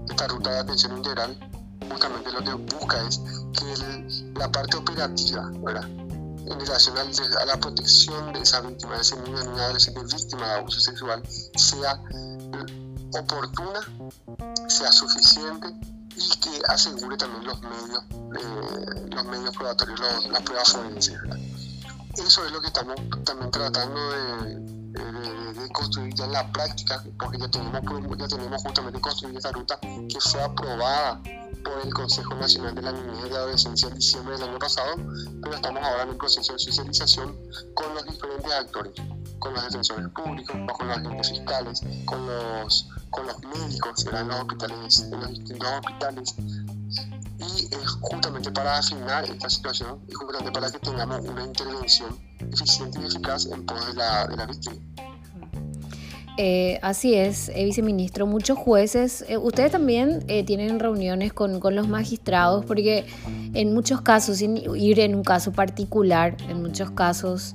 [0.09, 1.37] esta ruta de atención integral
[1.91, 3.21] justamente lo que busca es
[3.53, 5.89] que la parte operativa, ¿verdad?
[6.47, 10.55] en relación a la protección de esa víctima, de ese niño, niña, adolescente víctima de
[10.55, 11.23] abuso sexual,
[11.57, 12.01] sea
[13.19, 13.81] oportuna,
[14.69, 20.01] sea suficiente y que asegure también los medios, eh, los medios probatorios,
[20.31, 21.19] las pruebas forenses.
[22.17, 27.39] Eso es lo que estamos también tratando de, de, construir ya en la práctica, porque
[27.39, 27.83] ya tenemos,
[28.19, 31.21] ya tenemos justamente construida esta ruta que fue aprobada
[31.67, 34.95] por el Consejo Nacional de la Niñez y la Adolescencia en diciembre del año pasado,
[35.43, 37.37] pero estamos ahora en el proceso de socialización
[37.75, 38.93] con los diferentes actores,
[39.39, 44.41] con los defensores públicos, con los agentes fiscales, con los, con los médicos en los
[44.41, 46.35] hospitales, en los distintos hospitales.
[47.39, 52.19] Y es justamente para afinar esta situación y justamente para que tengamos una intervención
[52.53, 54.77] eficiente y eficaz en pos de la, de la víctima.
[56.39, 58.27] Eh, así es, eh, viceministro.
[58.27, 63.07] Muchos jueces, eh, ustedes también eh, tienen reuniones con, con, los magistrados porque
[63.55, 67.55] en muchos casos, sin ir en un caso particular, en muchos casos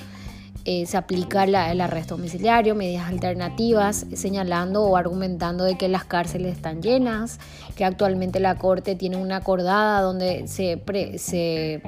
[0.66, 6.82] se aplica el arresto domiciliario, medidas alternativas, señalando o argumentando de que las cárceles están
[6.82, 7.40] llenas,
[7.76, 10.82] que actualmente la Corte tiene una acordada donde se,
[11.18, 11.82] se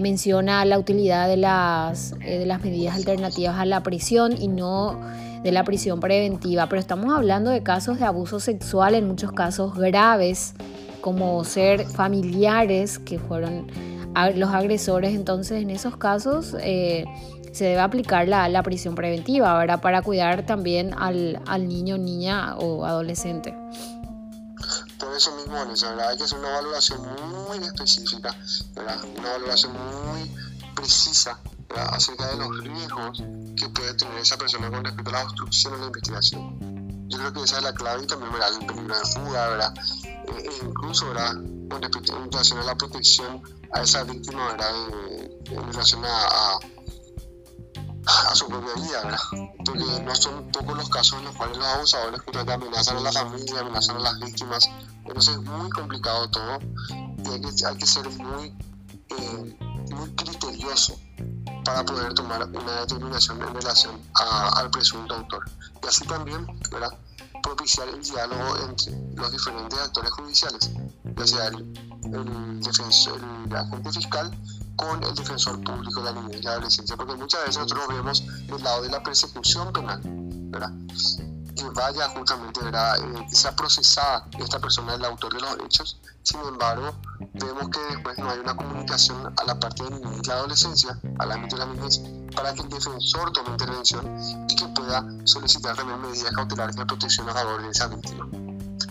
[0.00, 5.00] menciona la utilidad de las, de las medidas alternativas a la prisión y no
[5.42, 9.74] de la prisión preventiva, pero estamos hablando de casos de abuso sexual, en muchos casos
[9.74, 10.54] graves,
[11.00, 13.68] como ser familiares que fueron
[14.34, 17.04] los agresores, entonces en esos casos eh,
[17.52, 19.80] se debe aplicar la, la, prisión preventiva, ¿verdad?
[19.80, 23.56] Para cuidar también al, al niño, niña o adolescente.
[24.98, 28.36] Por eso mismo, Vanessa, hay que hacer una valoración muy específica,
[28.74, 28.98] ¿verdad?
[29.18, 30.30] una valoración muy
[30.74, 31.38] precisa
[31.76, 33.22] acerca de los riesgos
[33.56, 37.08] que puede tener esa persona con respecto a la obstrucción en la investigación.
[37.08, 38.48] Yo creo que esa es la clave y también ¿verdad?
[38.60, 39.74] el peligro de fuga, ¿verdad?
[40.04, 41.34] E, e incluso ¿verdad?
[41.70, 44.70] con respecto en relación a la protección a esa víctima ¿verdad?
[45.46, 46.58] en relación a, a,
[48.34, 49.18] su propia vida, ¿verdad?
[49.64, 53.60] porque no son pocos los casos en los cuales los abusadores amenazan a la familia,
[53.60, 54.70] amenazan a las víctimas,
[55.04, 56.58] entonces es muy complicado todo
[56.90, 58.54] y hay que, hay que ser muy,
[59.08, 59.58] eh,
[59.90, 60.98] muy criterioso
[61.64, 65.48] para poder tomar una determinación en relación al presunto autor.
[65.82, 66.90] Y así también ¿verdad?
[67.42, 70.70] propiciar el diálogo entre los diferentes actores judiciales,
[71.16, 74.30] ya sea el, defensor, el agente fiscal
[74.80, 78.24] con el defensor público de la niñez y la adolescencia, porque muchas veces nosotros vemos
[78.48, 80.72] el lado de la persecución penal, ¿verdad?
[81.54, 82.98] que vaya justamente, ¿verdad?
[82.98, 86.00] Eh, que sea procesada esta persona, el autor de los hechos.
[86.22, 86.92] Sin embargo,
[87.34, 90.98] vemos que después no hay una comunicación a la parte de niñez y la adolescencia,
[91.18, 92.00] al ámbito de la niñez,
[92.34, 97.28] para que el defensor tome intervención y que pueda solicitar también medidas cautelares de protección
[97.28, 98.26] a favor de esa víctima.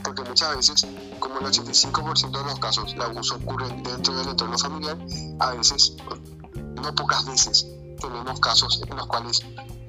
[0.04, 0.86] Porque muchas veces,
[1.19, 4.97] como el 85% de los casos de abuso ocurren dentro del entorno familiar,
[5.39, 5.95] a veces,
[6.82, 7.67] no pocas veces,
[7.99, 9.45] tenemos casos en los cuales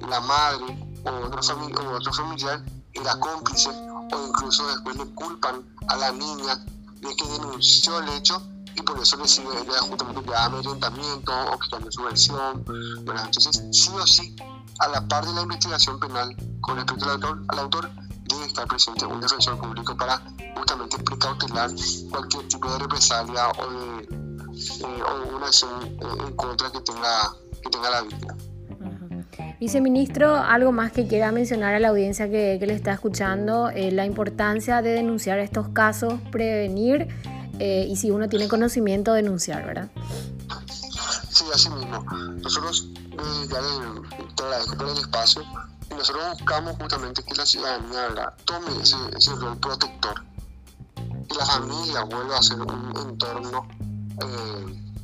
[0.07, 2.63] la madre o otro, o otro familiar
[2.93, 6.57] era cómplice o incluso después le culpan a la niña
[7.01, 8.41] de que denunció el hecho
[8.75, 12.63] y por eso recibe ella justamente ya amedrentamiento o quitando su versión.
[13.05, 14.35] Bueno, entonces, sí o sí,
[14.79, 17.91] a la par de la investigación penal con respecto al autor, al autor
[18.23, 20.21] debe estar presente un defensor público para
[20.55, 21.69] justamente precautelar
[22.09, 24.21] cualquier tipo de represalia o de
[24.53, 28.35] eh, o una acción eh, en contra que tenga, que tenga la víctima.
[29.59, 34.05] Viceministro, algo más que quiera mencionar a la audiencia que, le está escuchando, eh, la
[34.05, 37.07] importancia de denunciar estos casos, prevenir
[37.59, 39.89] eh, y si uno tiene conocimiento, denunciar, ¿verdad?
[41.29, 42.03] Sí, así mismo.
[42.41, 43.59] Nosotros, eh, ya
[44.35, 45.43] te agradezco por el espacio,
[45.91, 50.23] y nosotros buscamos justamente que la ciudadanía tome ese, rol protector,
[50.95, 53.67] que la familia vuelva a ser un entorno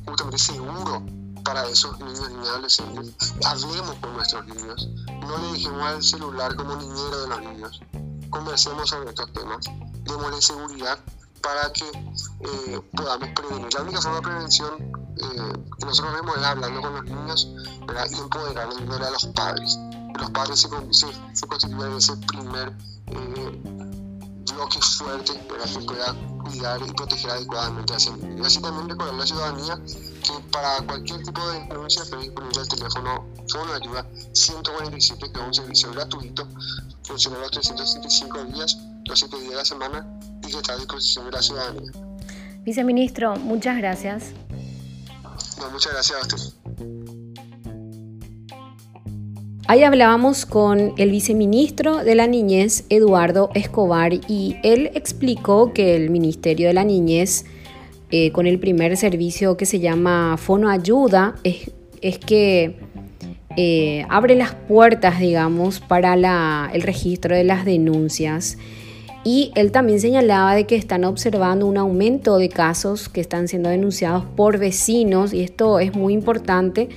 [0.06, 1.02] justamente seguro
[1.44, 3.34] para esos niños, y adolescentes.
[3.44, 4.88] Hablemos con nuestros niños.
[5.20, 7.80] No le dejemos al celular como niñero de los niños.
[8.30, 9.64] Conversemos sobre estos temas.
[10.04, 10.98] Démosle seguridad
[11.42, 13.72] para que eh, podamos prevenir.
[13.74, 17.48] La única forma de prevención eh, que nosotros vemos es hablando con los niños
[17.86, 18.06] ¿verdad?
[18.10, 19.78] y empoderar a los padres.
[20.18, 20.68] Los padres se,
[21.32, 22.72] se, constituyen ese primer
[23.06, 23.62] eh,
[24.52, 28.42] bloque fuerte para que pueda cuidar y proteger adecuadamente a ese niño.
[28.42, 32.60] Y así también recordar a la ciudadanía que para cualquier tipo de denuncia está disponible
[32.60, 36.46] el teléfono Fono Ayuda 147, que es un servicio gratuito,
[37.04, 40.20] funciona los 365 días, los 7 días de la semana
[40.56, 41.92] está a disposición de la ciudadanía.
[42.64, 44.32] Viceministro, muchas gracias.
[45.72, 46.54] muchas gracias a usted.
[49.66, 56.08] Ahí hablábamos con el viceministro de la Niñez, Eduardo Escobar, y él explicó que el
[56.08, 57.44] Ministerio de la Niñez
[58.10, 62.76] eh, con el primer servicio que se llama Fono Ayuda, es, es que
[63.54, 68.56] eh, abre las puertas, digamos, para la, el registro de las denuncias.
[69.30, 73.68] Y él también señalaba de que están observando un aumento de casos que están siendo
[73.68, 76.88] denunciados por vecinos y esto es muy importante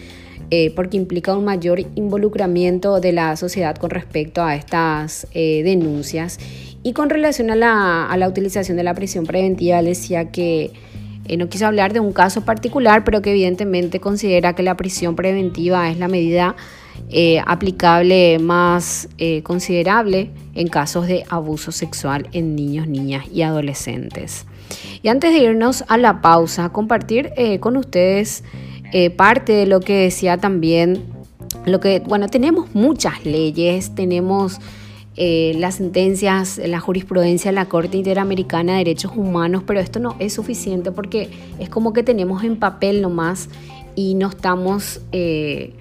[0.50, 6.40] eh, porque implica un mayor involucramiento de la sociedad con respecto a estas denuncias.
[6.84, 10.72] Y con relación a la, a la utilización de la prisión preventiva, decía que
[11.28, 15.16] eh, no quiso hablar de un caso particular, pero que evidentemente considera que la prisión
[15.16, 16.56] preventiva es la medida
[17.10, 24.46] eh, aplicable más eh, considerable en casos de abuso sexual en niños, niñas y adolescentes.
[25.04, 28.44] Y antes de irnos a la pausa, compartir con ustedes
[29.18, 31.04] parte de lo que decía también,
[31.66, 34.60] lo que, bueno, tenemos muchas leyes, tenemos
[35.18, 40.16] eh, las sentencias, la jurisprudencia de la Corte Interamericana de Derechos Humanos, pero esto no
[40.20, 43.50] es suficiente porque es como que tenemos en papel nomás
[43.94, 45.74] y no estamos eh,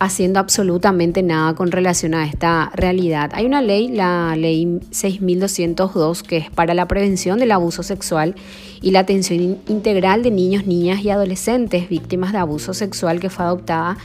[0.00, 3.30] haciendo absolutamente nada con relación a esta realidad.
[3.34, 8.34] Hay una ley, la ley 6202, que es para la prevención del abuso sexual
[8.80, 13.44] y la atención integral de niños, niñas y adolescentes víctimas de abuso sexual que fue
[13.44, 13.96] adoptada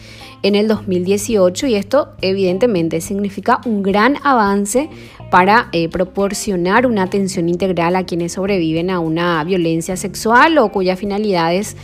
[0.42, 4.90] en el 2018 y esto evidentemente significa un gran avance
[5.32, 11.00] para eh, proporcionar una atención integral a quienes sobreviven a una violencia sexual o cuyas
[11.00, 11.78] finalidades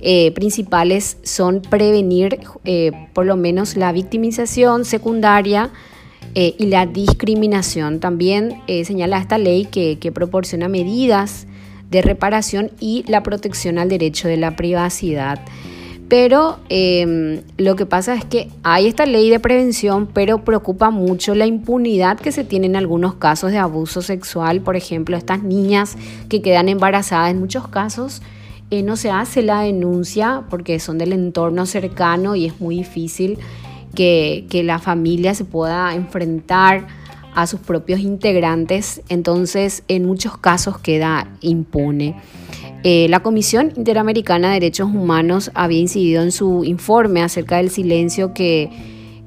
[0.00, 5.70] eh, principales son prevenir eh, por lo menos la victimización secundaria
[6.34, 7.98] y la discriminación.
[7.98, 11.46] También señala esta ley que, que proporciona medidas
[11.90, 15.40] de reparación y la protección al derecho de la privacidad.
[16.08, 21.34] Pero em, lo que pasa es que hay esta ley de prevención, pero preocupa mucho
[21.34, 24.60] la impunidad que se tiene en algunos casos de abuso sexual.
[24.60, 25.96] Por ejemplo, estas niñas
[26.28, 28.22] que quedan embarazadas, en muchos casos
[28.70, 33.38] eh, no se hace la denuncia porque son del entorno cercano y es muy difícil
[33.94, 36.86] que, que la familia se pueda enfrentar
[37.36, 42.16] a sus propios integrantes, entonces en muchos casos queda impune.
[42.82, 48.32] Eh, la Comisión Interamericana de Derechos Humanos había incidido en su informe acerca del silencio
[48.32, 48.70] que,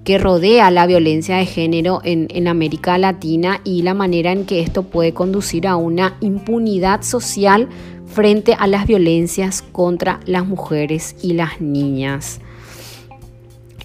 [0.04, 4.62] que rodea la violencia de género en, en, América Latina y la manera en que
[4.62, 7.70] esto puede conducir a una impunidad social
[8.10, 12.40] frente a las violencias contra las mujeres y las niñas.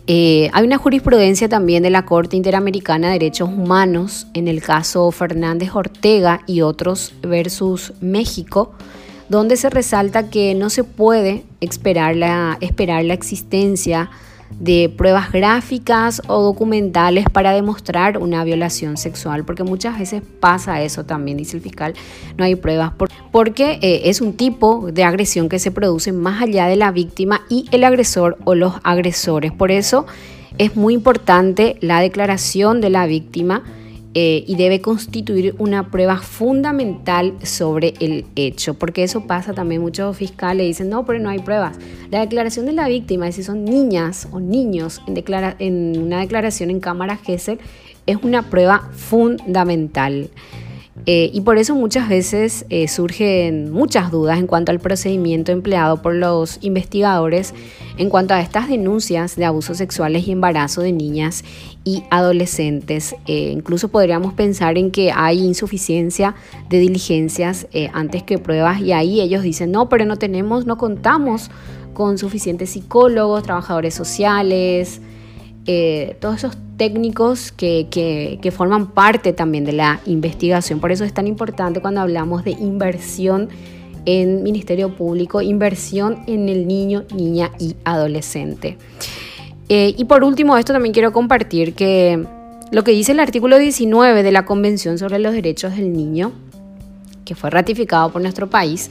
[0.06, 5.10] Eh, hay una jurisprudencia también de la Corte Interamericana de Derechos Humanos en el caso
[5.10, 8.72] Fernández Ortega y otros versus México,
[9.30, 14.10] donde se resalta que no se puede esperar la, esperar la existencia
[14.50, 21.04] de pruebas gráficas o documentales para demostrar una violación sexual, porque muchas veces pasa eso
[21.04, 21.94] también, dice el fiscal,
[22.36, 22.92] no hay pruebas,
[23.32, 27.42] porque eh, es un tipo de agresión que se produce más allá de la víctima
[27.48, 29.52] y el agresor o los agresores.
[29.52, 30.06] Por eso
[30.58, 33.62] es muy importante la declaración de la víctima
[34.14, 40.16] eh, y debe constituir una prueba fundamental sobre el hecho, porque eso pasa también muchos
[40.16, 41.76] fiscales dicen, no, pero no hay pruebas.
[42.10, 45.24] La declaración de la víctima, si son niñas o niños en,
[45.58, 47.58] en una declaración en cámara GESEL,
[48.06, 50.30] es una prueba fundamental.
[51.06, 56.00] Eh, y por eso muchas veces eh, surgen muchas dudas en cuanto al procedimiento empleado
[56.00, 57.52] por los investigadores
[57.98, 61.44] en cuanto a estas denuncias de abusos sexuales y embarazo de niñas
[61.82, 63.16] y adolescentes.
[63.26, 66.36] Eh, incluso podríamos pensar en que hay insuficiencia
[66.70, 71.50] de diligencias antes que pruebas y ahí ellos dicen, no, pero no tenemos, no contamos
[71.92, 75.00] con suficientes psicólogos, trabajadores sociales,
[75.66, 80.80] eh, todos esos técnicos que, que, forman parte también de la investigación.
[80.80, 83.48] Por eso es tan importante cuando hablamos de inversión
[84.04, 88.76] en Ministerio Público, inversión en el niño, niña y adolescente.
[89.68, 92.22] Eh, y por último, esto también quiero compartir que
[92.70, 96.32] lo que dice el artículo 19 de la Convención sobre los Derechos del Niño,
[97.24, 98.90] que fue ratificado por nuestro país,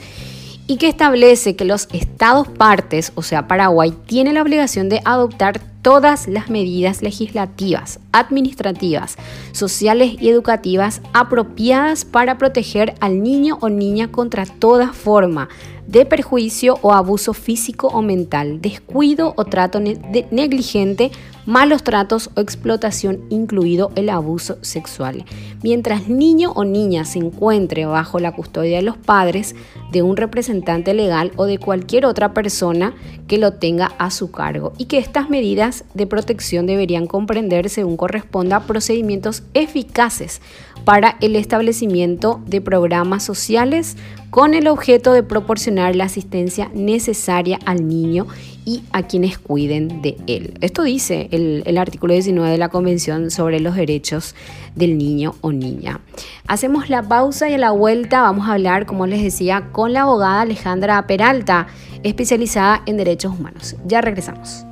[0.67, 5.59] y que establece que los estados partes, o sea, Paraguay, tiene la obligación de adoptar
[5.81, 9.17] todas las medidas legislativas, administrativas,
[9.51, 15.49] sociales y educativas apropiadas para proteger al niño o niña contra toda forma
[15.87, 21.11] de perjuicio o abuso físico o mental, descuido o trato negligente,
[21.45, 25.25] malos tratos o explotación, incluido el abuso sexual.
[25.61, 29.55] Mientras niño o niña se encuentre bajo la custodia de los padres,
[29.91, 32.93] de un representante legal o de cualquier otra persona
[33.27, 37.97] que lo tenga a su cargo y que estas medidas de protección deberían comprender según
[37.97, 40.41] corresponda procedimientos eficaces
[40.85, 43.95] para el establecimiento de programas sociales
[44.33, 48.25] con el objeto de proporcionar la asistencia necesaria al niño
[48.65, 50.57] y a quienes cuiden de él.
[50.61, 54.33] Esto dice el, artículo 19 de la Convención sobre los Derechos
[54.73, 55.99] del Niño o Niña.
[56.47, 60.01] Hacemos la pausa y a la vuelta vamos a hablar, como les decía, con la
[60.01, 61.67] abogada Alejandra Peralta,
[62.01, 63.75] especializada en derechos humanos.
[63.85, 64.65] Ya regresamos.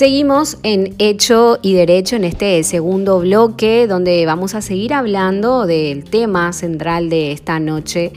[0.00, 6.04] Seguimos en Hecho y Derecho en este segundo bloque donde vamos a seguir hablando del
[6.04, 8.10] tema central de esta noche,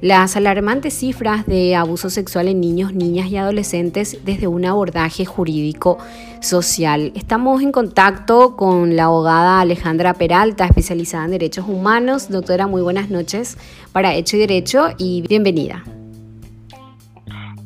[0.00, 5.96] las alarmantes cifras de abuso sexual en niños, niñas y adolescentes desde un abordaje jurídico
[6.40, 7.12] social.
[7.14, 12.30] Estamos en contacto con la abogada Alejandra Peralta, especializada en derechos humanos.
[12.30, 13.58] Doctora, muy buenas noches
[13.92, 15.84] para Hecho y Derecho y bienvenida.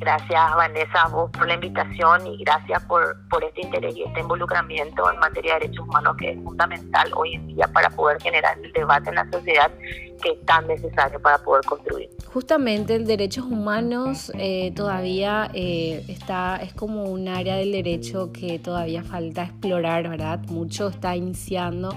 [0.06, 4.20] Gracias Vanessa a vos por la invitación y gracias por, por este interés y este
[4.20, 8.56] involucramiento en materia de derechos humanos que es fundamental hoy en día para poder generar
[8.62, 9.68] el debate en la sociedad
[10.22, 12.08] que es tan necesario para poder construir.
[12.32, 18.60] Justamente el derechos humanos eh, todavía eh, está, es como un área del derecho que
[18.60, 20.38] todavía falta explorar, ¿verdad?
[20.46, 21.92] Mucho está iniciando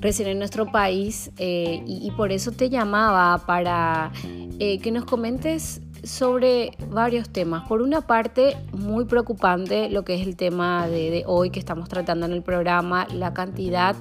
[0.00, 4.10] recién en nuestro país eh, y, y, por eso te llamaba para
[4.58, 7.66] que nos comentes sobre varios temas.
[7.68, 12.26] Por una parte, muy preocupante lo que es el tema de, hoy que estamos tratando
[12.26, 13.96] en el programa, la cantidad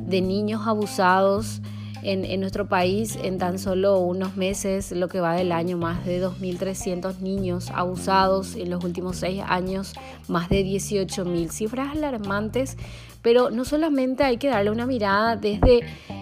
[0.00, 1.60] de niños abusados
[2.02, 6.24] en, nuestro país en tan solo unos meses, lo que va del año, más de
[6.24, 9.94] 2.300 niños abusados en los últimos seis años,
[10.28, 12.76] más de 18.000 cifras alarmantes,
[13.26, 15.80] pero no solamente hay que darle una mirada desde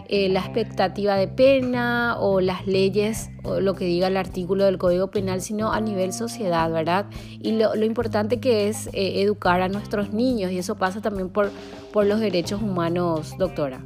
[0.08, 4.78] eh, la expectativa de pena o las leyes o lo que diga el artículo del
[4.78, 7.04] Código Penal, sino a nivel sociedad, ¿verdad?
[7.42, 11.50] Y lo, importante que es eh, educar a nuestros niños y eso pasa también por,
[11.92, 13.82] por los derechos humanos, doctora.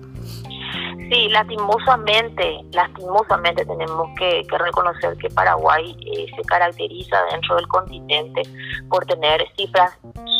[1.10, 8.42] Sí, lastimosamente, lastimosamente tenemos que, reconocer que Paraguay eh, se caracteriza dentro del continente
[8.88, 9.98] por tener cifras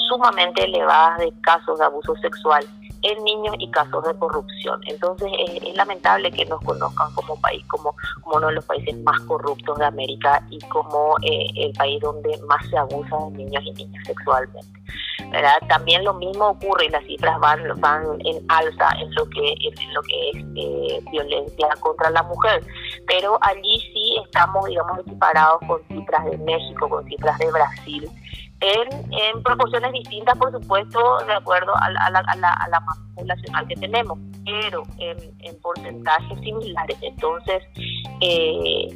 [0.09, 2.65] sumamente elevadas de casos de abuso sexual
[3.03, 4.81] en niños y casos de corrupción.
[4.87, 9.21] Entonces es, lamentable que nos conozcan como país como, como uno de los países más
[9.23, 13.73] corruptos de América y como eh, el país donde más se abusa de niños y
[13.75, 14.79] niñas sexualmente.
[15.31, 15.59] ¿verdad?
[15.69, 19.95] También lo mismo ocurre y las cifras van, van en alza en lo que, en
[19.95, 22.65] lo que es eh, violencia contra la mujer,
[23.07, 28.11] pero allí sí estamos, digamos, equiparados con cifras de México, con cifras de Brasil,
[28.61, 33.03] en, en proporciones distintas, por supuesto, de acuerdo a la, a la, a la, masa
[33.15, 36.97] poblacional que tenemos, pero en, en porcentajes similares.
[37.03, 37.63] Entonces,
[38.21, 38.89] eh,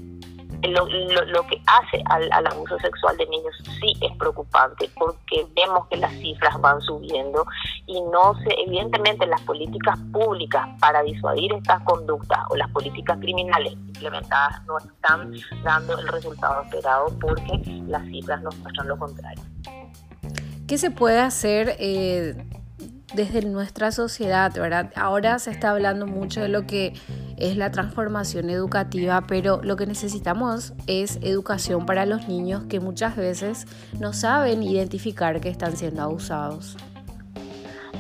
[0.69, 5.97] lo, que hace al, al, abuso sexual de niños sí es preocupante porque vemos que
[5.97, 7.45] las cifras van subiendo
[7.87, 13.73] y no se, evidentemente las políticas públicas para disuadir estas conductas o las políticas criminales
[13.73, 15.35] implementadas no están
[15.65, 19.43] dando el resultado esperado porque las cifras nos muestran lo contrario.
[20.69, 21.77] ¿Qué se puede hacer?
[21.79, 22.62] Eh
[23.15, 24.91] desde nuestra sociedad, ¿verdad?
[24.97, 26.95] Ahora se está hablando mucho de lo que
[27.37, 33.17] es la transformación educativa, pero lo que necesitamos es educación para los niños que muchas
[33.17, 33.67] veces
[33.99, 36.77] no saben identificar que están siendo abusados.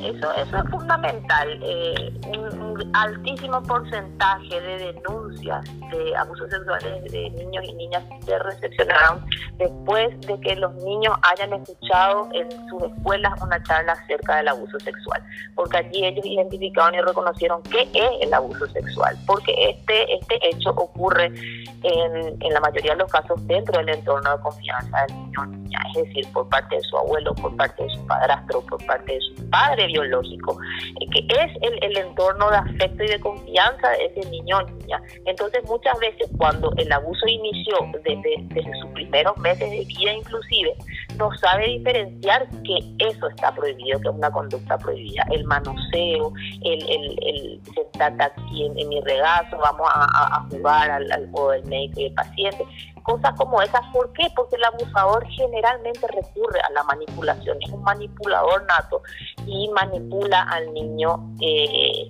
[0.04, 1.60] Eso, eso es fundamental.
[1.62, 2.62] Eh, un,
[2.94, 9.24] altísimo porcentaje de denuncias de abusos sexuales de niños y niñas se recepcionaron
[9.58, 14.78] después de que los niños hayan escuchado en sus escuelas una charla acerca del abuso
[14.80, 15.22] sexual,
[15.54, 20.70] porque allí ellos identificaron y reconocieron qué es el abuso sexual, porque este, este hecho
[20.70, 25.40] ocurre en, en la mayoría de los casos dentro del entorno de confianza del niño
[25.40, 28.84] o niña, es decir, por parte de su abuelo, por parte de su padrastro, por
[28.86, 30.58] parte de su padre biológico,
[31.00, 34.62] eh, que es el, el entorno de afecto y de confianza de ese niño o
[34.62, 35.02] niña.
[35.26, 40.74] Entonces muchas veces cuando el abuso inició desde, desde sus primeros meses de vida inclusive,
[41.16, 45.24] no sabe diferenciar que eso está prohibido, que es una conducta prohibida.
[45.30, 46.32] El manoseo,
[46.62, 51.50] el, el, el sentarte aquí en, mi regazo, vamos a, a jugar al, al juego
[51.52, 52.64] del médico y el paciente
[53.02, 53.80] cosas como esas.
[53.92, 54.28] ¿Por qué?
[54.34, 59.02] Porque el abusador generalmente recurre a la manipulación, es un manipulador nato
[59.46, 62.08] y manipula al niño eh,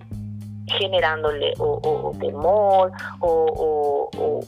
[0.66, 4.40] generándole o, temor o,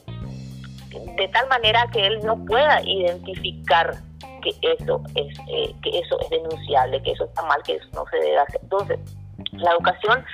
[1.17, 3.97] de tal manera que él no pueda identificar
[4.43, 8.05] que eso es eh, que eso es denunciable, que eso está mal, que eso no
[8.11, 8.61] se debe hacer.
[8.63, 8.99] Entonces,
[9.53, 10.25] la educación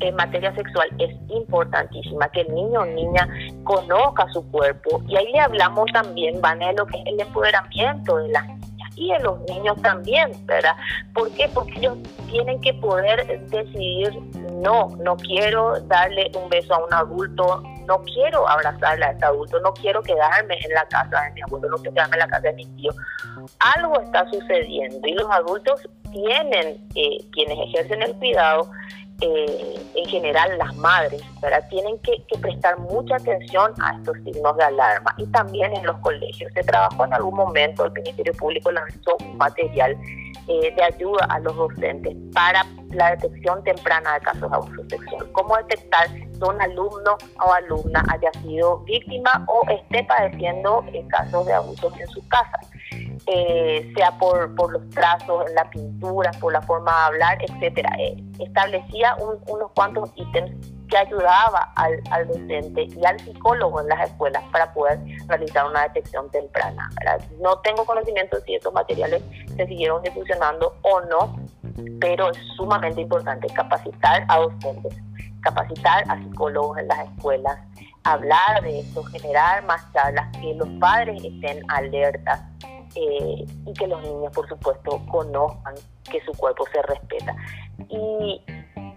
[0.00, 3.28] en materia sexual es importantísima, que el niño o niña
[3.64, 5.02] conozca su cuerpo.
[5.08, 8.90] Y ahí le hablamos también, Van, de lo que es el empoderamiento de las niñas
[8.96, 10.76] y de los niños también, ¿verdad?
[11.14, 11.48] ¿Por qué?
[11.48, 11.98] Porque ellos
[12.28, 14.12] tienen que poder decidir,
[14.62, 19.58] no, no quiero darle un beso a un adulto, no quiero abrazarle a ese adulto,
[19.60, 22.48] no quiero quedarme en la casa de mi abuelo, no quiero quedarme en la casa
[22.48, 22.92] de mi tío.
[23.76, 28.70] Algo está sucediendo y los adultos tienen, eh, quienes ejercen el cuidado,
[29.22, 31.62] eh, en general las madres, ¿verdad?
[31.68, 36.50] tienen que, prestar mucha atención a estos signos de alarma y también en los colegios.
[36.54, 39.98] Se trabajó en algún momento, el Ministerio Público lanzó un material
[40.48, 45.30] eh, de ayuda a los docentes para la detección temprana de casos de abuso sexual.
[45.32, 46.08] Cómo detectar
[46.48, 52.26] un alumno o alumna haya sido víctima o esté padeciendo casos de abuso en su
[52.28, 52.58] casa.
[53.26, 57.90] Eh, sea por, por los trazos en la pintura, por la forma de hablar, etcétera.
[57.98, 59.16] Eh, establecía
[59.46, 60.52] unos cuantos ítems
[60.90, 66.30] que ayudaba al, docente y al psicólogo en las escuelas para poder realizar una detección
[66.30, 66.90] temprana.
[67.40, 69.22] No tengo conocimiento si estos materiales
[69.56, 71.38] se siguieron difusionando o no,
[72.00, 74.96] pero es sumamente importante capacitar a docentes,
[75.40, 77.58] capacitar a psicólogos en las escuelas,
[78.04, 82.40] hablar de esto, generar más charlas, que los padres estén alertas
[82.94, 85.74] eh, y que los niños, por supuesto, conozcan
[86.10, 87.34] que su cuerpo se respeta.
[87.88, 88.42] Y,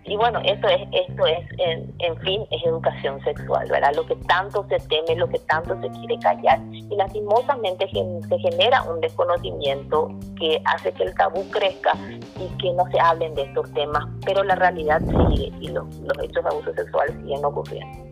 [0.05, 3.93] y bueno, esto es, esto es en, en, fin, es educación sexual, ¿verdad?
[3.95, 6.59] Lo que tanto se teme, lo que tanto se quiere callar.
[6.71, 11.93] Y lastimosamente se genera un desconocimiento que hace que el tabú crezca
[12.37, 16.17] y que no se hablen de estos temas, pero la realidad sigue y los, los
[16.21, 18.03] hechos de abuso sexual siguen ocurriendo.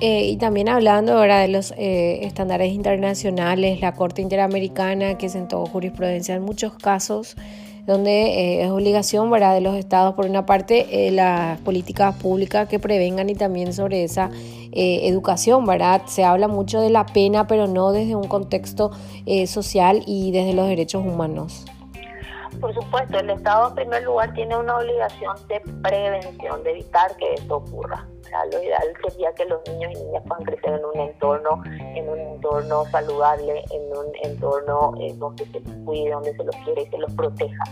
[0.00, 5.66] Eh, y también hablando ahora de los eh, estándares internacionales, la Corte Interamericana que sentó
[5.66, 7.34] jurisprudencia en muchos casos
[7.88, 9.54] donde eh, es obligación ¿verdad?
[9.54, 14.30] de los estados, por una parte, las políticas públicas que prevengan y también sobre esa
[14.70, 16.02] educación, ¿verdad?
[16.06, 18.92] Se habla mucho de la pena, pero no desde un contexto
[19.46, 21.64] social y desde los derechos humanos.
[22.60, 27.34] Por supuesto, el Estado en primer lugar tiene una obligación de prevención, de evitar que
[27.34, 28.06] esto ocurra
[28.52, 32.18] lo ideal sería que los niños y niñas puedan crecer en un entorno, en un
[32.18, 36.86] entorno saludable, en un entorno eh, donde se los cuide, donde se los quiere y
[36.86, 37.64] se los proteja,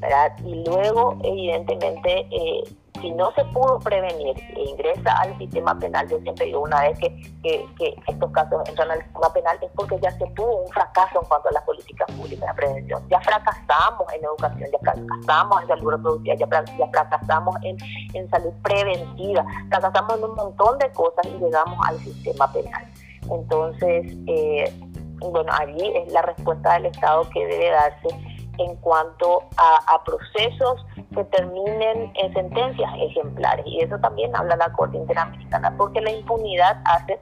[0.00, 0.32] ¿verdad?
[0.44, 2.62] Y luego, evidentemente, eh,
[3.04, 6.98] si no se pudo prevenir e ingresa al sistema penal, yo siempre digo, una vez
[6.98, 7.10] que,
[7.42, 11.28] que, estos casos entran al sistema penal es porque ya se tuvo un fracaso en
[11.28, 13.06] cuanto a las políticas públicas de prevención.
[13.10, 17.76] Ya fracasamos en educación, ya fracasamos en salud reproductiva, ya, ya fracasamos en,
[18.14, 22.90] en salud preventiva, fracasamos en un montón de cosas y llegamos al sistema penal.
[23.30, 24.72] Entonces, eh,
[25.18, 30.84] bueno, allí es la respuesta del Estado que debe darse en cuanto a, procesos
[31.14, 33.64] que terminen en sentencias ejemplares.
[33.66, 37.18] Y eso también habla la Corte Interamericana, porque la impunidad hace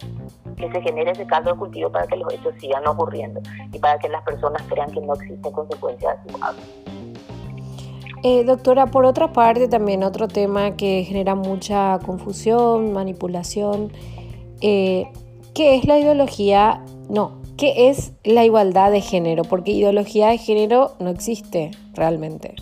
[0.56, 3.40] que se genere ese caldo de cultivo para que los hechos sigan ocurriendo
[3.72, 6.62] y para que las personas crean que no existen consecuencias de su acto.
[8.24, 13.92] Eh, doctora, por otra parte, también otro tema que genera mucha confusión, manipulación,
[14.60, 15.10] eh,
[15.54, 16.84] ¿qué es la ideología?
[17.08, 19.44] No, ¿Qué es la igualdad de género?
[19.44, 22.54] Porque ideología de género no existe realmente.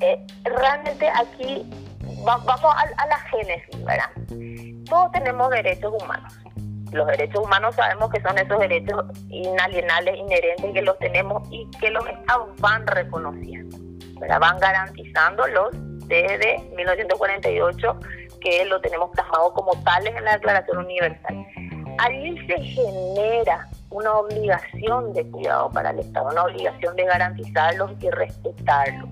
[0.00, 1.66] Eh, realmente aquí
[2.24, 4.84] vamos a, la génesis, ¿verdad?
[4.88, 6.32] Todos tenemos derechos humanos.
[6.92, 11.90] Los derechos humanos sabemos que son esos derechos inalienables, inherentes, que los tenemos y que
[11.90, 13.76] los estados van reconociendo.
[14.40, 15.68] van garantizándolos
[16.06, 17.96] desde 1948
[18.40, 21.46] que lo tenemos plasmado como tales en la Declaración Universal.
[22.00, 28.08] Allí se genera una obligación de cuidado para el Estado, una obligación de garantizarlos y
[28.08, 29.10] respetarlos.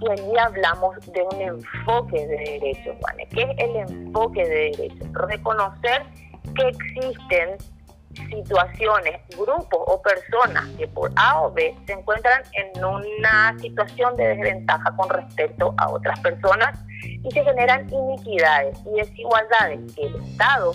[0.00, 3.16] Y allí hablamos de un enfoque de derechos, Juan.
[3.30, 5.08] ¿Qué es el enfoque de derechos?
[5.12, 6.04] Reconocer
[6.54, 7.58] que existen
[8.30, 14.28] situaciones, grupos o personas que por A o B se encuentran en una situación de
[14.28, 20.72] desventaja con respecto a otras personas y se generan iniquidades y desigualdades que el Estado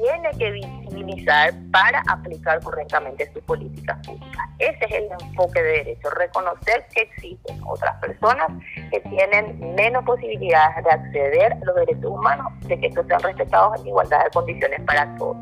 [0.00, 4.48] tiene que visibilizar para aplicar correctamente sus políticas públicas.
[4.58, 8.48] Ese es el enfoque de derecho, reconocer que existen otras personas
[8.90, 13.80] que tienen menos posibilidades de acceder a los derechos humanos, de que estos sean respetados
[13.80, 15.36] en igualdad de condiciones para todos.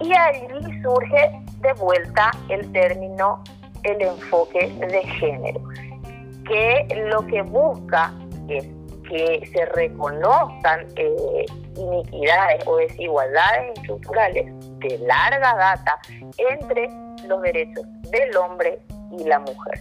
[0.00, 0.46] Y ahí
[0.82, 1.30] surge
[1.60, 3.42] de vuelta el término,
[3.82, 5.60] el enfoque de género,
[6.46, 8.12] que lo que busca
[8.48, 8.66] es
[9.08, 11.46] que se reconozcan eh,
[11.76, 14.46] iniquidades o desigualdades estructurales
[14.78, 15.98] de larga data
[16.36, 16.88] entre
[17.26, 18.80] los derechos del hombre
[19.18, 19.80] y la mujer.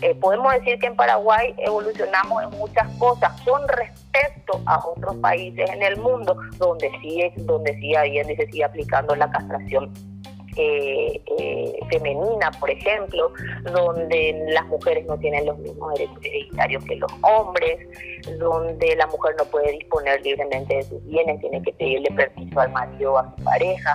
[0.00, 5.68] Eh, podemos decir que en Paraguay evolucionamos en muchas cosas con respecto a otros países
[5.70, 7.94] en el mundo donde sí, donde sí
[8.36, 9.92] se sigue aplicando la castración
[10.56, 13.32] eh, eh, femenina, por ejemplo,
[13.72, 17.78] donde las mujeres no tienen los mismos derechos hereditarios que los hombres,
[18.38, 22.72] donde la mujer no puede disponer libremente de sus bienes, tiene que pedirle permiso al
[22.72, 23.94] marido o a su pareja.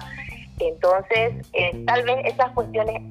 [0.59, 3.01] Entonces, eh, tal vez esas cuestiones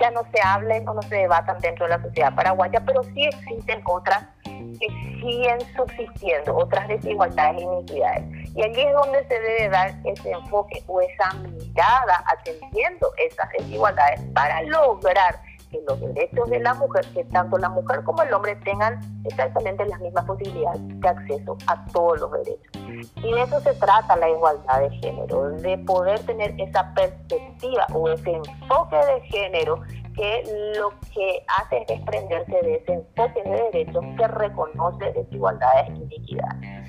[0.00, 3.24] ya no se hablen o no se debatan dentro de la sociedad paraguaya, pero sí
[3.24, 4.88] existen otras que
[5.20, 8.24] siguen subsistiendo, otras desigualdades e iniquidades.
[8.54, 14.20] Y allí es donde se debe dar ese enfoque o esa mirada atendiendo esas desigualdades
[14.34, 15.38] para lograr
[15.76, 19.86] que los derechos de la mujer, que tanto la mujer como el hombre tengan exactamente
[19.86, 22.72] las mismas posibilidades de acceso a todos los derechos.
[23.16, 28.08] Y de eso se trata la igualdad de género, de poder tener esa perspectiva o
[28.08, 29.82] ese enfoque de género
[30.14, 30.42] que
[30.78, 36.86] lo que hace es desprenderse de ese enfoque de derechos que reconoce desigualdades e iniquidades.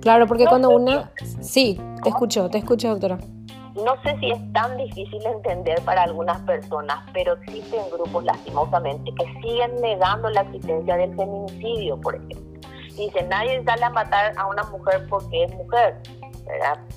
[0.00, 1.12] Claro, porque cuando una...
[1.40, 3.18] Sí, te escucho, te escucho, doctora.
[3.74, 9.24] No sé si es tan difícil entender para algunas personas, pero existen grupos lastimosamente que
[9.40, 12.68] siguen negando la existencia del feminicidio, por ejemplo.
[12.96, 15.96] Dicen, nadie sale a matar a una mujer porque es mujer.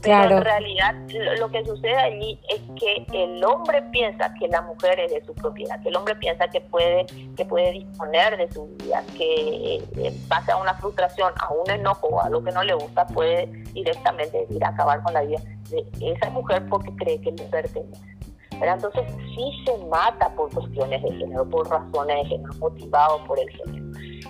[0.02, 0.96] Pero en realidad
[1.40, 5.34] lo que sucede allí es que el hombre piensa que la mujer es de su
[5.34, 9.84] propiedad, que el hombre piensa que puede, que puede disponer de su vida, que
[10.28, 13.06] pasa eh, a una frustración, a un enojo o a lo que no le gusta,
[13.08, 15.40] puede directamente ir a acabar con la vida
[15.70, 18.16] de esa mujer porque cree que le pertenece.
[18.60, 19.04] Pero entonces
[19.36, 23.86] sí se mata por cuestiones de género, por razones de género, motivado por el género.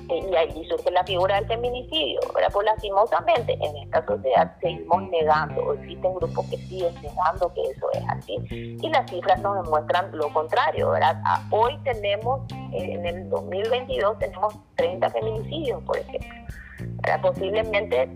[0.09, 2.49] Eh, y ahí surge la figura del feminicidio, ¿verdad?
[2.53, 7.88] Pues lastimosamente en esta sociedad seguimos negando, o existen grupos que siguen negando que eso
[7.93, 11.21] es así, y las cifras nos demuestran lo contrario, ¿verdad?
[11.49, 12.41] hoy tenemos,
[12.73, 16.30] eh, en el 2022 tenemos 30 feminicidios, por ejemplo,
[17.01, 17.21] ¿verdad?
[17.21, 18.09] Posiblemente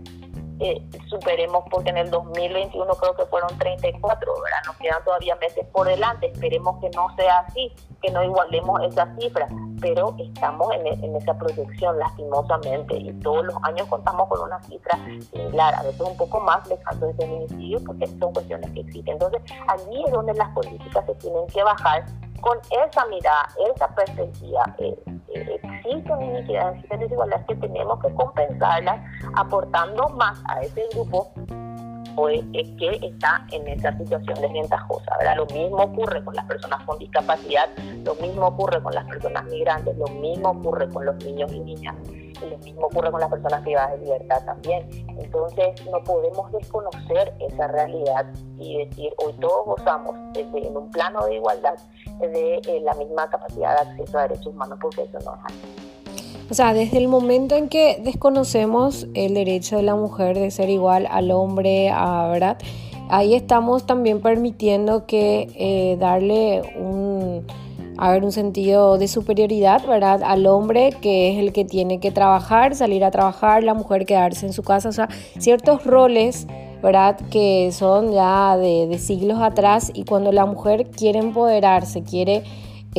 [0.60, 4.58] eh, superemos, porque en el 2021 creo que fueron 34, ¿verdad?
[4.66, 9.14] Nos quedan todavía meses por delante, esperemos que no sea así, que no igualemos esa
[9.16, 9.48] cifra,
[9.80, 14.98] pero estamos en, en esa proyección lastimosamente y todos los años contamos con una cifra
[15.32, 19.14] similar, a veces un poco más de casos de feminicidio, porque son cuestiones que existen.
[19.14, 22.04] Entonces, allí es donde las políticas se tienen que bajar
[22.40, 24.96] con esa mirada, esa perspectiva, eh,
[25.34, 29.00] eh, existen iniquidades, existen desigualdades que tenemos que compensarlas
[29.36, 31.32] aportando más a ese grupo
[32.14, 35.12] pues, que está en esa situación desventajosa.
[35.36, 37.68] Lo mismo ocurre con las personas con discapacidad,
[38.04, 41.94] lo mismo ocurre con las personas migrantes, lo mismo ocurre con los niños y niñas,
[42.46, 44.88] lo mismo ocurre con las personas privadas de libertad también.
[45.18, 48.26] Entonces no podemos desconocer esa realidad
[48.58, 51.74] y decir, hoy todos gozamos en un plano de igualdad
[52.20, 55.90] de eh, la misma capacidad de acceso a derechos humanos, porque eso no es así.
[56.50, 60.68] O sea, desde el momento en que desconocemos el derecho de la mujer de ser
[60.68, 62.58] igual al hombre, a, ¿verdad?
[63.08, 67.46] Ahí estamos también permitiendo que eh, darle un,
[68.00, 70.22] a ver, un sentido de superioridad, ¿verdad?
[70.24, 74.46] Al hombre que es el que tiene que trabajar, salir a trabajar, la mujer quedarse
[74.46, 76.46] en su casa, o sea, ciertos roles,
[76.82, 77.20] ¿verdad?
[77.30, 82.42] Que son ya de, siglos atrás y cuando la mujer quiere empoderarse, quiere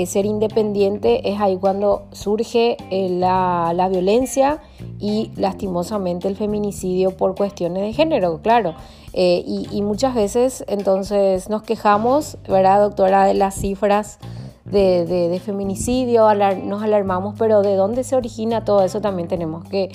[0.06, 4.62] ser independiente es ahí cuando surge eh, la, la, violencia
[4.99, 8.76] y lastimosamente el feminicidio por cuestiones de género, claro.
[9.14, 14.20] Eh, y, y, muchas veces entonces nos quejamos, ¿verdad, doctora, de las cifras
[14.66, 19.01] de, feminicidio, nos alarmamos, pero ¿de dónde se origina todo eso?
[19.01, 19.91] También tenemos que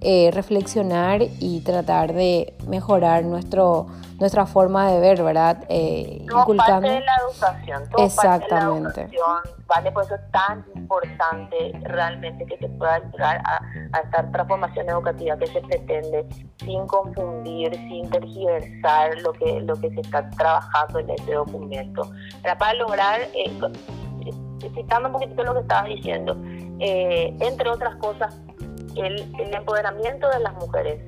[0.00, 3.86] eh, reflexionar y tratar de mejorar nuestro,
[4.18, 5.64] nuestra forma de ver, ¿verdad?
[5.68, 8.84] Eh, todo parte de la educación, todo Exactamente.
[8.84, 9.92] Parte de la educación, ¿vale?
[9.92, 13.60] Por eso es tan importante realmente que se pueda llegar a,
[13.92, 16.26] a esta transformación educativa que se pretende
[16.58, 22.10] sin confundir, sin tergiversar lo que, lo que se está trabajando en este documento.
[22.58, 23.50] para lograr, eh,
[24.60, 26.36] citando un poquito lo que estabas diciendo,
[26.80, 28.40] eh, entre otras cosas,
[28.96, 31.00] el, empoderamiento de las mujeres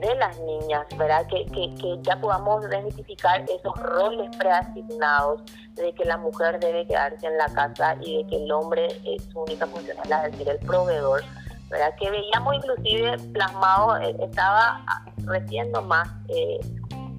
[0.00, 1.26] de las niñas, ¿verdad?
[1.28, 5.42] Que, que, ya podamos identificar esos roles preasignados
[5.74, 9.24] de que la mujer debe quedarse en la casa y de que el hombre es
[9.24, 11.22] su única función es la de ser el proveedor,
[11.70, 11.94] ¿verdad?
[11.98, 14.84] Que veíamos inclusive plasmado, eh, estaba
[15.24, 16.60] recién más eh,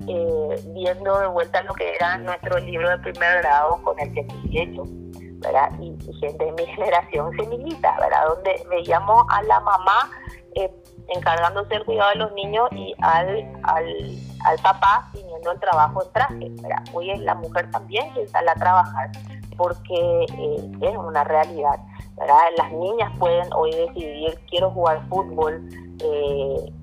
[0.08, 4.22] eh, viendo de vuelta lo que era nuestro libro de primer grado con el que
[4.22, 4.84] estoy hecho.
[5.46, 5.72] ¿Verdad?
[5.80, 8.28] Y, gente de mi generación se milita, ¿verdad?
[8.28, 10.10] Donde veíamos a la mamá
[10.56, 10.72] eh,
[11.10, 16.52] encargándose del cuidado de los niños y al, al, papá teniendo el trabajo en traje.
[16.94, 19.12] Hoy es la mujer también que sale a trabajar
[19.58, 21.80] porque eh, es una realidad.
[22.18, 22.38] ¿verdad?
[22.58, 25.62] Las niñas pueden hoy decidir, quiero jugar fútbol,
[26.00, 26.74] eh,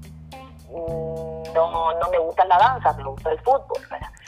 [1.54, 3.78] no, no me gusta la danza, me gusta el fútbol.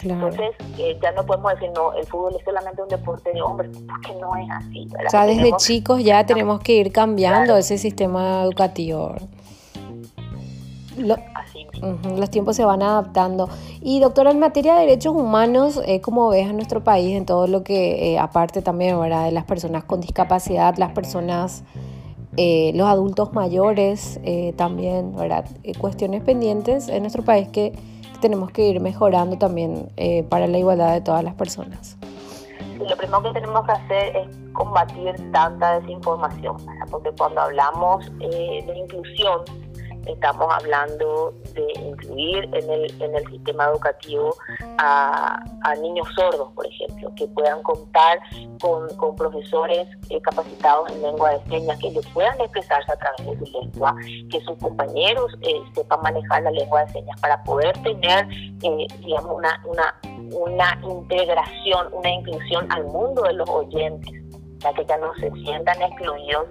[0.03, 3.71] Entonces, eh, ya no podemos decir, no, el fútbol es solamente un deporte de hombres,
[3.89, 4.89] porque no es así.
[5.07, 9.15] O sea, desde chicos ya tenemos que ir cambiando ese sistema educativo
[12.17, 13.49] los tiempos se van adaptando.
[13.81, 17.47] Y doctora, en materia de derechos humanos, eh, ¿cómo ves a nuestro país en todo
[17.47, 19.25] lo que, eh, aparte también, ¿verdad?
[19.25, 21.65] De las personas con discapacidad, las personas,
[22.37, 24.21] eh, los adultos mayores,
[24.57, 25.45] también, ¿verdad?
[25.79, 27.73] cuestiones pendientes en nuestro país que,
[28.21, 29.91] tenemos que ir mejorando también
[30.31, 31.99] para la igualdad de todas las personas.
[32.79, 36.57] lo primero que tenemos que hacer es combatir tanta desinformación,
[36.91, 39.43] porque cuando hablamos de inclusión,
[40.07, 44.37] estamos hablando de incluir en el, en el sistema educativo
[44.79, 45.43] a,
[45.81, 48.19] niños sordos, por ejemplo, que puedan contar
[48.61, 53.47] con, profesores eh, capacitados en lengua de señas, que ellos puedan expresarse a través de
[53.47, 53.95] su lengua,
[54.31, 58.27] que sus compañeros eh, sepan manejar la lengua de señas para poder tener,
[58.63, 60.01] eh, digamos, una, una,
[60.33, 64.13] una integración, una inclusión al mundo de los oyentes,
[64.59, 66.47] ya que ya no se sientan excluidos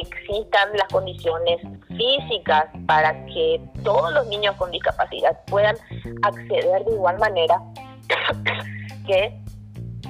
[0.00, 5.76] existan las condiciones físicas para que todos los niños con discapacidad puedan
[6.22, 7.60] acceder de igual manera
[9.06, 9.38] que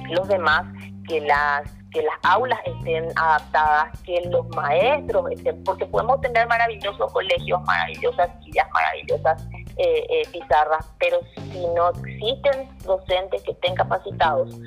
[0.09, 0.65] los demás,
[1.07, 7.11] que las que las aulas estén adaptadas, que los maestros estén, porque podemos tener maravillosos
[7.13, 9.47] colegios, maravillosas sillas, maravillosas
[9.77, 14.57] eh, eh, pizarras, pero si no existen docentes que estén capacitados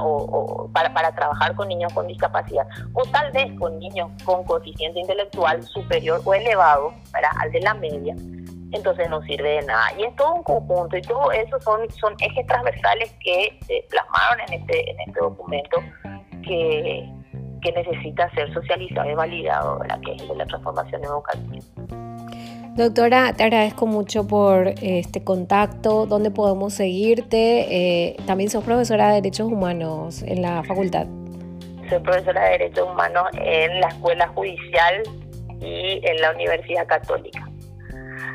[0.00, 5.00] O, para, para trabajar con niños con discapacidad, o tal vez con niños con coeficiente
[5.00, 6.92] intelectual superior o elevado
[7.40, 8.14] al de la media,
[8.72, 9.92] entonces no sirve de nada.
[9.98, 14.40] Y es todo un conjunto y todo eso son, son ejes transversales que se plasmaron
[14.48, 15.78] en este, en este documento
[16.42, 17.08] que,
[17.62, 22.17] que necesita ser socializado y validado, que es la transformación educativa.
[22.78, 27.66] Doctora, te agradezco mucho por este contacto, dónde podemos seguirte.
[27.70, 31.08] Eh, también sos profesora de Derechos Humanos en la facultad.
[31.88, 35.02] Soy profesora de Derechos Humanos en la Escuela Judicial
[35.60, 37.50] y en la Universidad Católica.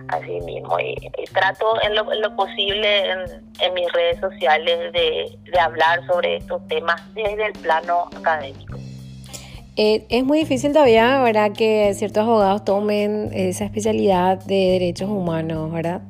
[0.10, 0.94] Así mismo, y,
[1.32, 7.54] trato en lo, posible en, mis redes sociales de hablar sobre estos temas desde el
[7.54, 8.78] plano académico.
[9.76, 15.72] Eh, es muy difícil todavía, ¿verdad?, que ciertos abogados tomen esa especialidad de derechos humanos,
[15.72, 16.02] ¿verdad?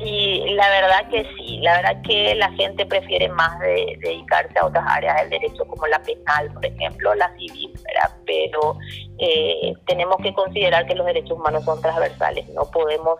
[0.00, 4.66] Y la verdad que sí, la verdad que la gente prefiere más de, dedicarse a
[4.66, 8.16] otras áreas del derecho como la penal, por ejemplo, la civil, ¿verdad?
[8.26, 8.76] Pero
[9.18, 13.16] eh, tenemos que considerar que los derechos humanos son transversales, no podemos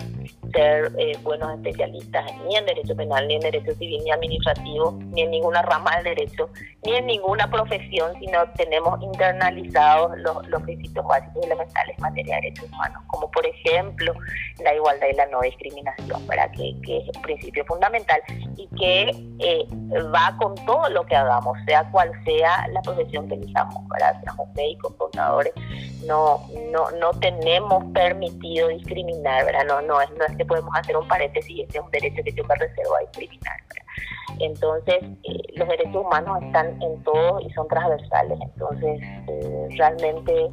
[0.54, 5.22] ser eh, buenos especialistas ni en derecho penal, ni en derecho civil, ni administrativo, ni
[5.22, 6.48] en ninguna rama del derecho,
[6.84, 12.36] ni en ninguna profesión si no tenemos internalizados los, los principios básicos elementales en materia
[12.36, 14.14] de derechos humanos, como por ejemplo
[14.62, 16.50] la igualdad y la no discriminación, ¿verdad?
[16.52, 18.20] Que, es un principio fundamental
[18.56, 19.66] y que eh,
[20.14, 24.20] va con todo lo que hagamos, sea cual sea la profesión que elijamos, ¿verdad?
[24.22, 25.52] seamos médicos, contadores,
[26.06, 26.40] no,
[26.70, 29.64] no, no tenemos permitido discriminar, ¿verdad?
[29.66, 32.54] No, no es, no podemos hacer un paréntesis este es un derecho que yo me
[32.54, 33.56] reservo a discriminar.
[34.40, 38.38] Entonces, eh, los derechos humanos están en todo y son transversales.
[38.40, 40.50] Entonces, eh, realmente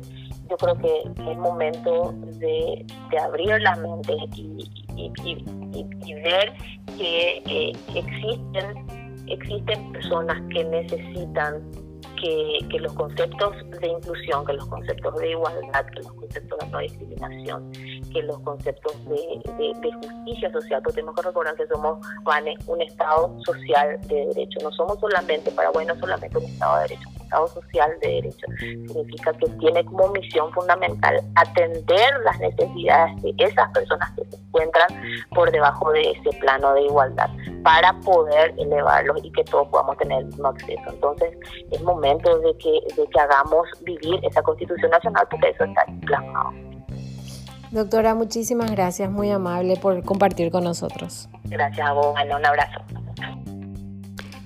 [0.50, 2.86] yo creo que es momento de,
[3.20, 6.54] abrir la mente y, y, ver
[6.98, 11.64] que eh, existen existen personas que necesitan
[12.22, 16.80] que, los conceptos de inclusión, que los conceptos de igualdad, que los conceptos de no
[16.80, 17.72] discriminación,
[18.14, 19.41] que los conceptos de,
[20.01, 21.99] justicia social, porque tenemos que recordar que somos
[22.68, 27.09] un Estado social de derecho, no somos solamente, Paraguay no solamente un Estado de derecho,
[27.09, 33.34] un Estado social de derecho, significa que tiene como misión fundamental atender las necesidades de
[33.38, 34.88] esas personas que se encuentran
[35.34, 37.30] por debajo de ese plano de igualdad
[37.64, 40.84] para poder elevarlos y que todos podamos tener el mismo acceso.
[40.88, 41.38] Entonces,
[41.72, 46.70] es momento de que, de que hagamos vivir esa Constitución Nacional porque eso está plasmado.
[47.72, 51.30] Doctora, muchísimas gracias, muy amable por compartir con nosotros.
[51.45, 52.82] Gracias a vos, un abrazo.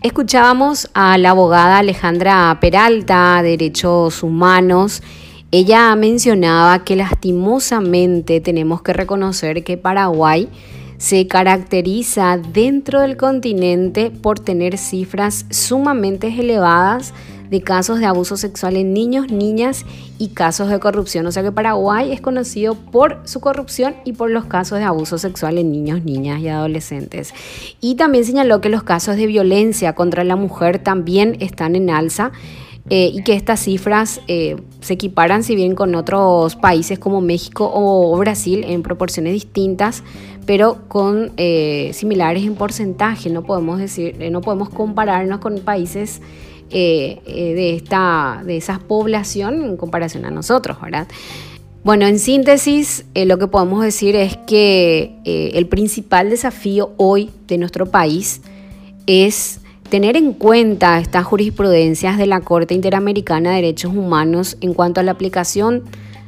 [0.04, 5.02] Escuchábamos a la abogada Alejandra Peralta, Derechos Humanos.
[5.50, 10.48] Ella mencionaba que lastimosamente tenemos que reconocer que Paraguay
[10.98, 17.14] se caracteriza dentro del continente por tener cifras sumamente elevadas
[17.50, 19.86] de casos de abuso sexual en niños, niñas
[20.18, 21.26] y casos de corrupción.
[21.26, 25.18] O sea que Paraguay es conocido por su corrupción y por los casos de abuso
[25.18, 27.34] sexual en niños, niñas y adolescentes.
[27.82, 32.32] Y también señaló que los casos de violencia contra la mujer también están en alza.
[32.92, 37.72] Eh, y que estas cifras eh, se equiparan si bien con otros países como México
[37.74, 40.04] o Brasil en proporciones distintas,
[40.46, 43.32] pero con eh, similares en porcentaje.
[43.32, 46.22] No podemos decir, no podemos compararnos con países
[46.70, 51.08] de esta, de esa población en comparación a nosotros, ¿verdad?
[51.84, 57.86] Bueno, en síntesis, lo que podemos decir es que el principal desafío hoy de nuestro
[57.86, 58.42] país
[59.06, 59.60] es
[59.90, 65.04] tener en cuenta estas jurisprudencias de la Corte Interamericana de Derechos Humanos en cuanto a
[65.04, 65.84] la aplicación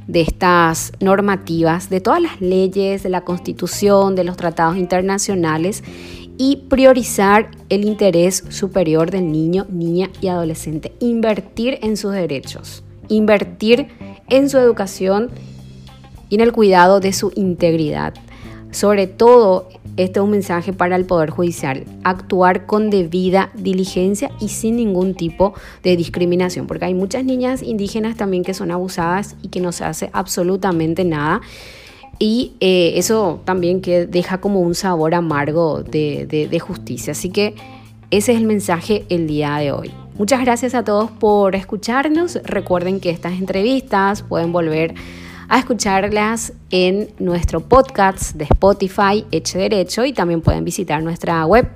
[0.06, 5.84] de estas normativas, de todas las leyes, de la Constitución, de los tratados internacionales
[6.38, 10.94] y priorizar el interés superior del niño, niña y adolescente.
[11.00, 13.88] Invertir en sus derechos, invertir
[14.30, 15.30] en su educación
[16.30, 18.14] y en el cuidado de su integridad.
[18.72, 24.50] Sobre todo este es un mensaje para el Poder Judicial, actuar con debida diligencia y
[24.50, 29.48] sin ningún tipo de discriminación, porque hay muchas niñas indígenas también que son abusadas y
[29.48, 31.42] que no se hace absolutamente nada.
[32.20, 37.12] Y eh, eso también que deja como un sabor amargo de, justicia.
[37.12, 37.54] Así que
[38.10, 39.92] ese es el mensaje el día de hoy.
[40.18, 42.40] Muchas gracias a todos por escucharnos.
[42.44, 44.96] Recuerden que estas entrevistas pueden volver
[45.48, 51.70] a escucharlas en nuestro podcast de Spotify Hecho Derecho y también pueden visitar nuestra web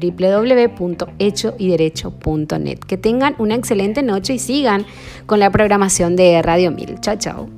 [0.00, 2.78] www.hechoyderecho.net.
[2.80, 4.84] Que tengan una excelente noche y sigan
[5.24, 7.00] con la programación de Radio 1000.
[7.00, 7.55] Chao, chao.